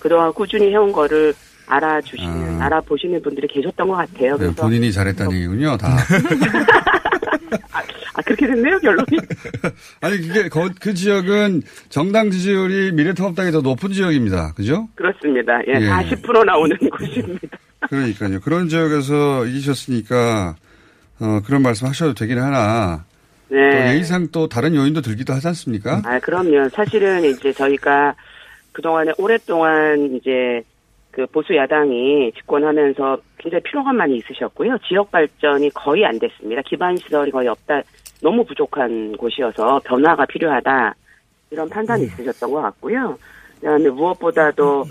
[0.04, 1.32] 그동안 꾸준히 해온 거를
[1.66, 2.66] 알아주시는 아.
[2.66, 4.32] 알아보시는 분들이 계셨던 것 같아요.
[4.32, 5.96] 네, 그래서 본인이 잘했다는 얘기군요, 다.
[8.12, 9.06] 아 그렇게 됐네요 결론이.
[10.02, 14.52] 아니, 그게, 거- 그 지역은 정당 지지율이 미래통합당이 더 높은 지역입니다.
[14.52, 14.88] 그죠?
[14.94, 15.58] 그렇습니다.
[15.68, 15.88] 예, 예.
[15.88, 17.58] 40% 나오는 곳입니다.
[17.88, 18.40] 그러니까요.
[18.40, 20.56] 그런 지역에서 이기셨으니까,
[21.20, 23.04] 어, 그런 말씀 하셔도 되긴 하나,
[23.48, 23.94] 또 네.
[23.94, 26.02] 예의상 또 다른 요인도 들기도 하지 않습니까?
[26.04, 26.68] 아, 그럼요.
[26.74, 28.14] 사실은 이제 저희가
[28.74, 30.62] 그동안에 오랫동안 이제
[31.10, 34.78] 그 보수 야당이 집권하면서 굉장히 필요가 많이 있으셨고요.
[34.86, 36.60] 지역 발전이 거의 안 됐습니다.
[36.62, 37.82] 기반 시설이 거의 없다.
[38.20, 40.94] 너무 부족한 곳이어서 변화가 필요하다.
[41.50, 43.16] 이런 판단이 있으셨던 것 같고요.
[43.60, 44.84] 그다음에 무엇보다도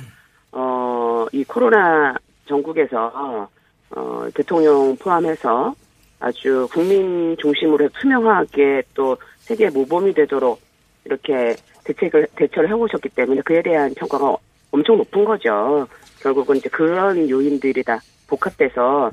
[0.54, 2.16] 어, 이 코로나
[2.46, 3.50] 전국에서
[3.96, 5.76] 어, 대통령 포함해서
[6.22, 10.62] 아주 국민 중심으로 투명하게 또 세계 모범이 되도록
[11.04, 14.36] 이렇게 대책을 대처를 해오셨기 때문에 그에 대한 평가가
[14.72, 15.88] 엄청 높은 거죠.
[16.22, 19.12] 결국은 이제 그런 요인들이 다 복합돼서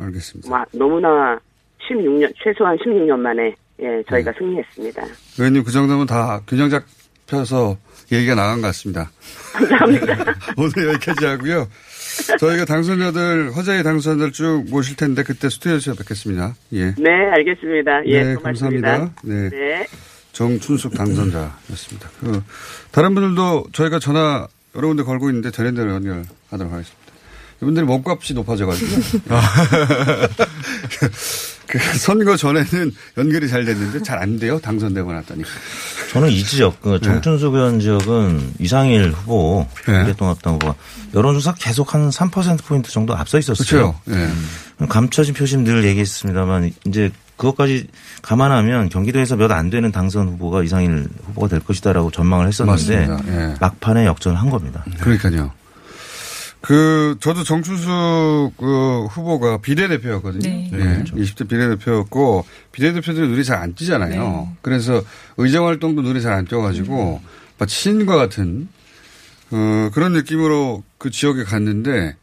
[0.49, 1.39] 막 너무나
[1.89, 5.03] 16년 최소한 16년 만에 예 저희가 승리했습니다.
[5.39, 7.77] 의원님 그 정도면 다 균형 잡혀서
[8.12, 9.11] 얘기가 나간 것 같습니다.
[9.53, 10.16] 감사합니다.
[10.57, 11.66] 오늘 여기까지 하고요.
[12.39, 16.55] 저희가 당선자들 허자의 당선자들 쭉 모실 텐데 그때 스튜디오에서 뵙겠습니다.
[16.73, 16.95] 예.
[16.99, 18.07] 네 알겠습니다.
[18.07, 18.89] 예 네, 고맙습니다.
[18.89, 19.23] 감사합니다.
[19.25, 19.49] 네.
[19.51, 19.87] 네.
[20.33, 22.11] 정춘숙 당선자였습니다.
[22.20, 22.43] 그
[22.91, 27.01] 다른 분들도 저희가 전화 여러 군데 걸고 있는데 되는 대로 연결하도록 하겠습니다.
[27.62, 28.91] 이분들이 몸값이 높아져가지고.
[31.66, 34.59] 그 선거 전에는 연결이 잘 됐는데 잘 안 돼요.
[34.59, 35.45] 당선되고 났더니.
[36.12, 40.03] 저는 이 지역, 그 정춘숙 의원 지역은 이상일 후보, 네.
[40.03, 40.74] 미래통합당 후보가
[41.14, 43.95] 여론조사 계속 한 3%포인트 정도 앞서 있었어요.
[44.05, 44.20] 그렇죠.
[44.20, 44.87] 예.
[44.89, 47.87] 감춰진 표심 늘 얘기했습니다만 이제 그것까지
[48.23, 53.09] 감안하면 경기도에서 몇 안 되는 당선 후보가 이상일 후보가 될 것이다라고 전망을 했었는데.
[53.29, 53.55] 예.
[53.61, 54.85] 막판에 역전한 겁니다.
[55.01, 55.51] 그러니까요.
[56.61, 57.89] 그 저도 정춘숙
[58.59, 60.43] 그 후보가 비례대표였거든요.
[60.49, 60.71] 네.
[60.73, 61.16] 예, 네, 그렇죠.
[61.16, 64.23] 20대 비례대표였고 비례대표들이 눈이 잘 안 띄잖아요.
[64.23, 64.49] 네.
[64.61, 65.03] 그래서
[65.39, 67.21] 의정 활동도 눈이 잘 안 띄어가지고
[67.59, 68.68] 마치 신과 같은
[69.53, 72.14] 어, 그런 느낌으로 그 지역에 갔는데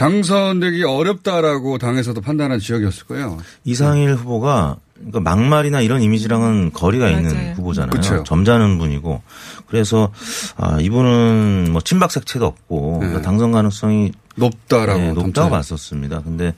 [0.00, 3.36] 당선되기 어렵다라고 당에서도 판단한 지역이었을 거예요.
[3.64, 7.90] 이상일 후보가 그러니까 막말이나 이런 이미지랑은 거리가 있는 후보잖아요.
[7.90, 8.22] 그쵸.
[8.24, 9.22] 점잖은 분이고
[9.66, 10.10] 그래서
[10.56, 15.50] 아, 이분은 뭐 친박색채도 없고 그러니까 당선 가능성이 높다라고 네, 높다고 던져요.
[15.50, 16.22] 봤었습니다.
[16.22, 16.54] 근데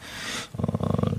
[0.59, 0.65] 어,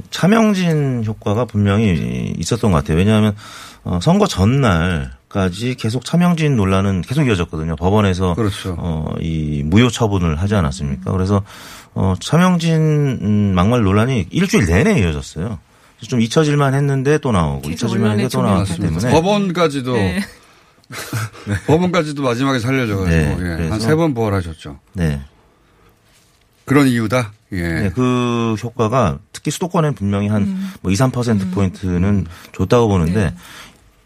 [0.09, 2.97] 차명진 효과가 분명히 있었던 것 같아요.
[2.97, 3.35] 왜냐하면
[3.83, 7.75] 어, 선거 전날 까지 계속 차명진 논란은 계속 이어졌거든요.
[7.75, 8.75] 법원에서 그렇죠.
[8.77, 11.11] 어, 이 무효 처분을 하지 않았습니까?
[11.11, 11.41] 그래서
[11.95, 12.73] 어, 차명진
[13.21, 15.59] 음, 막말 논란이 일주일 내내 이어졌어요.
[15.97, 20.19] 그래서 좀 잊혀질만 했는데 또 나오고 잊혀질만 했는데 또 나왔기 때문에 법원까지도 네.
[21.67, 24.79] 법원까지도 마지막에 살려줘가지고 네, 예, 그래서- 한세 번 부활하셨죠.
[24.93, 25.21] 네.
[26.65, 27.33] 그런 이유다.
[27.51, 27.61] 예.
[27.61, 32.25] 네, 그 효과가 특히 수도권에 분명히 한뭐 2, 3% 포인트는
[32.57, 33.33] 줬다고 보는데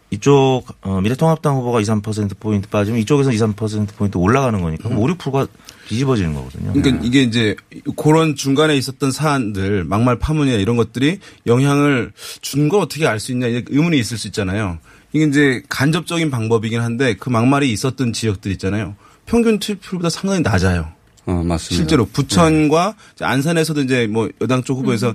[0.10, 5.02] 이쪽 어, 미래통합당 후보가 2, 3% 포인트 빠지면 이쪽에서 2, 3% 포인트 올라가는 거니까 그럼
[5.04, 5.48] 5, 6%가
[5.90, 6.74] 뒤집어지는 거거든요.
[6.74, 7.56] 그러니까 이게 이제
[7.98, 13.48] 그런 중간에 있었던 사안들 막말 파문이나 이런 것들이 영향을 준 거 어떻게 알 수 있냐
[13.48, 14.78] 의문이 있을 수 있잖아요.
[15.14, 18.96] 이게 이제 간접적인 방법이긴 한데 그 막말이 있었던 지역들 있잖아요.
[19.26, 20.90] 평균 투표율보다 상당히 낮아요.
[21.26, 21.76] 어, 맞습니다.
[21.76, 25.14] 실제로 부천과 이제 안산에서도 이제 뭐 여당 쪽 후보에서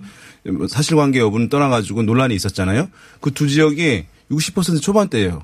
[0.51, 2.89] 뭐 사실관계 여부는 떠나가지고 논란이 있었잖아요.
[3.23, 5.43] 그 두 지역이 60% 초반대예요.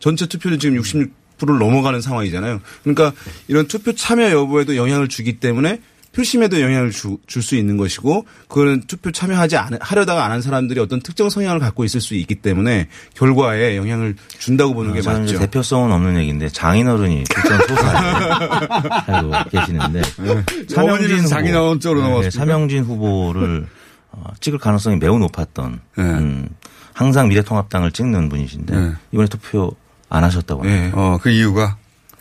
[0.00, 2.60] 전체 투표율 지금 66%를 넘어가는 상황이잖아요.
[2.82, 3.12] 그러니까
[3.48, 5.80] 이런 투표 참여 여부에도 영향을 주기 때문에
[6.12, 11.00] 표심에도 영향을 줄 수 있는 것이고 그거는 투표 참여하지 않, 하려다가 안 한 사람들이 어떤
[11.00, 15.46] 특정 성향을 갖고 있을 수 있기 때문에 결과에 영향을 준다고 보는 게 저는 이제 맞죠.
[15.46, 20.02] 대표성은 없는 얘기인데 장인어른이 부천 소사에 살고 계시는데
[20.76, 22.30] 어머니는 장인어른 쪽으로 네, 넘어갔습니까?
[22.38, 23.66] 차명진 후보를
[24.12, 26.48] 어, 찍을 가능성이 매우 높았던 음,
[26.94, 28.92] 항상 미래통합당을 찍는 분이신데 네.
[29.12, 29.74] 이번에 투표
[30.08, 30.96] 안 하셨다고 합니다.
[30.96, 31.76] 어, 그 이유가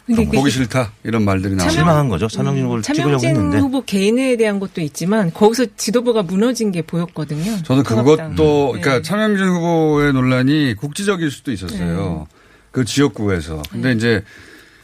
[0.07, 2.27] 좀 보기 그- 싫다 이런 말들이 나오고 실망한 거죠.
[2.27, 7.61] 차명진 후보를 찍으려고 차명진 했는데 후보 개인에 대한 것도 있지만 거기서 지도부가 무너진 게 보였거든요.
[7.63, 8.31] 저도 통합당.
[8.35, 8.81] 그것도 네.
[8.81, 12.27] 그러니까 차명진 후보의 논란이 국지적일 수도 있었어요.
[12.71, 13.61] 그 지역구에서.
[13.71, 14.23] 근데 이제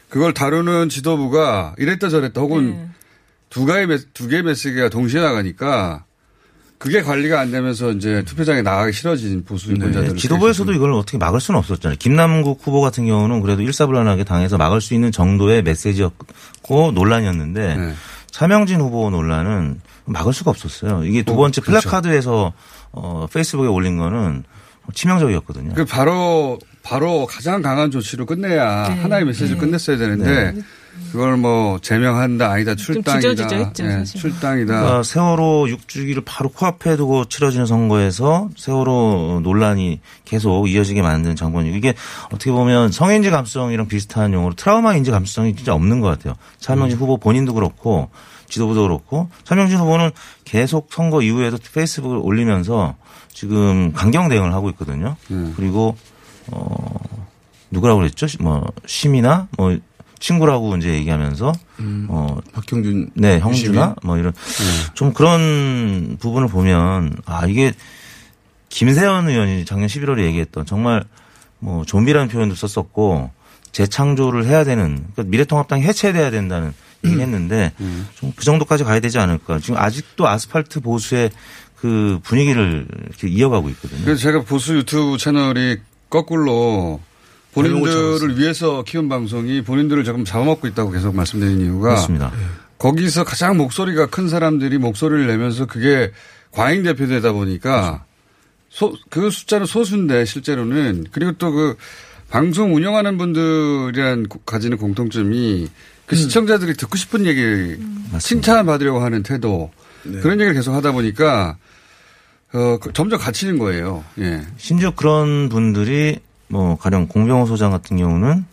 [0.08, 2.90] 그걸 다루는 지도부가 이랬다 저랬다 혹은
[3.50, 6.04] 두 개의 메- 두 개의 메시지가 동시에 나가니까
[6.80, 11.38] 그게 관리가 안 되면서 이제 투표장에 나가기 싫어진 보수 유권자들 네, 지도부에서도 이걸 어떻게 막을
[11.38, 11.98] 수는 없었잖아요.
[11.98, 17.94] 김남국 후보 같은 경우는 그래도 일사불란하게 당에서 막을 수 있는 정도의 메시지였고 논란이었는데 네.
[18.30, 21.04] 차명진 후보 논란은 막을 수가 없었어요.
[21.04, 21.86] 이게 두 어, 번째 그렇죠.
[21.86, 22.54] 플래카드에서
[22.92, 24.44] 어, 페이스북에 올린 거는
[24.94, 25.74] 치명적이었거든요.
[25.74, 28.94] 그 바로 바로 가장 강한 조치로 끝내야 네.
[29.02, 29.60] 하나의 메시지를 네.
[29.60, 30.62] 끝냈어야 되는데 네.
[31.12, 33.30] 그걸 뭐 제명한다 아니다 출당이다
[33.80, 34.04] 예.
[34.04, 41.76] 출당이다 그러니까 세월호 6주기를 바로 코앞에 두고 치러지는 선거에서 세월호 논란이 계속 이어지게 만든 장본이고
[41.76, 41.94] 이게
[42.26, 46.34] 어떻게 보면 성인지 감수성이랑 비슷한 용어로 트라우마 인지 감수성이 진짜 없는 것 같아요.
[46.58, 48.10] 차명진 후보 본인도 그렇고
[48.48, 50.10] 지도부도 그렇고 차명진 후보는
[50.44, 52.94] 계속 선거 이후에도 페이스북을 올리면서
[53.32, 55.16] 지금 강경 대응을 하고 있거든요.
[55.56, 55.96] 그리고
[56.48, 56.98] 어
[57.70, 58.26] 누구라고 그랬죠?
[58.40, 59.76] 뭐 시민아 뭐
[60.20, 61.52] 친구라고 이제 얘기하면서
[62.08, 63.40] 어 박형준 네?
[63.40, 64.32] 형주나 뭐 이런
[64.94, 67.72] 좀 그런 부분을 보면 아 이게
[68.68, 71.04] 김세현 의원이 작년 11월에 얘기했던 정말
[71.58, 73.30] 뭐 좀비라는 표현도 썼었고
[73.72, 76.72] 재창조를 해야 되는 그러니까 미래통합당이 해체돼야 된다는
[77.04, 77.72] 얘기를 했는데
[78.16, 81.30] 좀그 정도까지 가야 되지 않을까 지금 아직도 아스팔트 보수의
[81.76, 84.04] 그 분위기를 이렇게 이어가고 있거든요.
[84.04, 85.78] 그래서 제가 보수 유튜브 채널이
[86.10, 87.00] 거꾸로
[87.52, 92.32] 본인들을 위해서 키운 방송이 본인들을 조금 잡아먹고 있다고 계속 말씀드리는 이유가 그렇습니다.
[92.78, 96.12] 거기서 가장 목소리가 큰 사람들이 목소리를 내면서 그게
[96.52, 98.04] 과잉 대표되다 보니까
[98.70, 101.76] 소, 그 숫자는 소수인데 실제로는 그리고 또 그
[102.30, 105.68] 방송 운영하는 분들이란 고- 가지는 공통점이
[106.06, 107.76] 그 시청자들이 듣고 싶은 얘기
[108.20, 109.70] 칭찬받으려고 하는 태도
[110.04, 111.56] 그런 얘기를 계속 하다 보니까
[112.52, 114.04] 어, 그 점점 갇히는 거예요.
[114.20, 114.42] 예.
[114.56, 116.18] 심지어 그런 분들이
[116.50, 118.44] 뭐 가령 공병호 소장 같은 경우는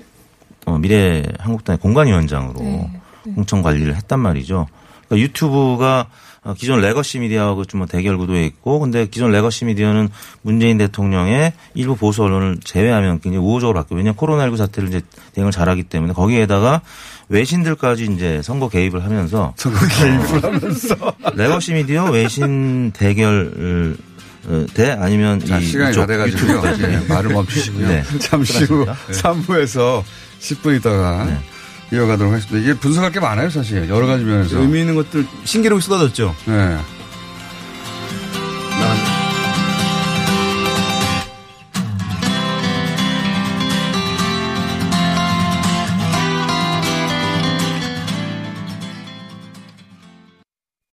[0.65, 2.91] 어, 미래 한국당의 공관위원장으로 네.
[3.35, 4.67] 공천 관리를 했단 말이죠.
[5.07, 6.07] 그러니까 유튜브가
[6.43, 10.07] 어, 기존 legacy media하고 좀 대결 구도에 있고, 근데 기존 legacy media는
[10.43, 15.01] 문재인 대통령의 일부 보수 언론을 제외하면 굉장히 우호적으로 바뀌고, 왜냐하면 코로나19 사태를 이제
[15.33, 16.81] 대응을 잘하기 때문에 거기에다가
[17.27, 20.95] 외신들까지 이제 선거 개입을 하면서 선거 개입을 하면서
[21.35, 24.16] legacy media 외신 대결 어,
[24.73, 26.61] 대 아니면 자, 이 시간이 다 돼가지고요.
[26.77, 27.87] 네, 말을 멈추시고요.
[27.87, 28.03] 네.
[28.19, 28.97] 잠시 후 그렇습니다.
[29.31, 30.03] 3부에서
[30.39, 31.27] 10분 있다가
[31.91, 32.57] 이어가도록 하겠습니다.
[32.59, 33.89] 이게 분석할 게 많아요, 사실.
[33.89, 34.59] 여러 가지 면에서.
[34.59, 36.35] 의미 있는 것들 신기록이 쏟아졌죠.
[36.45, 36.77] 네.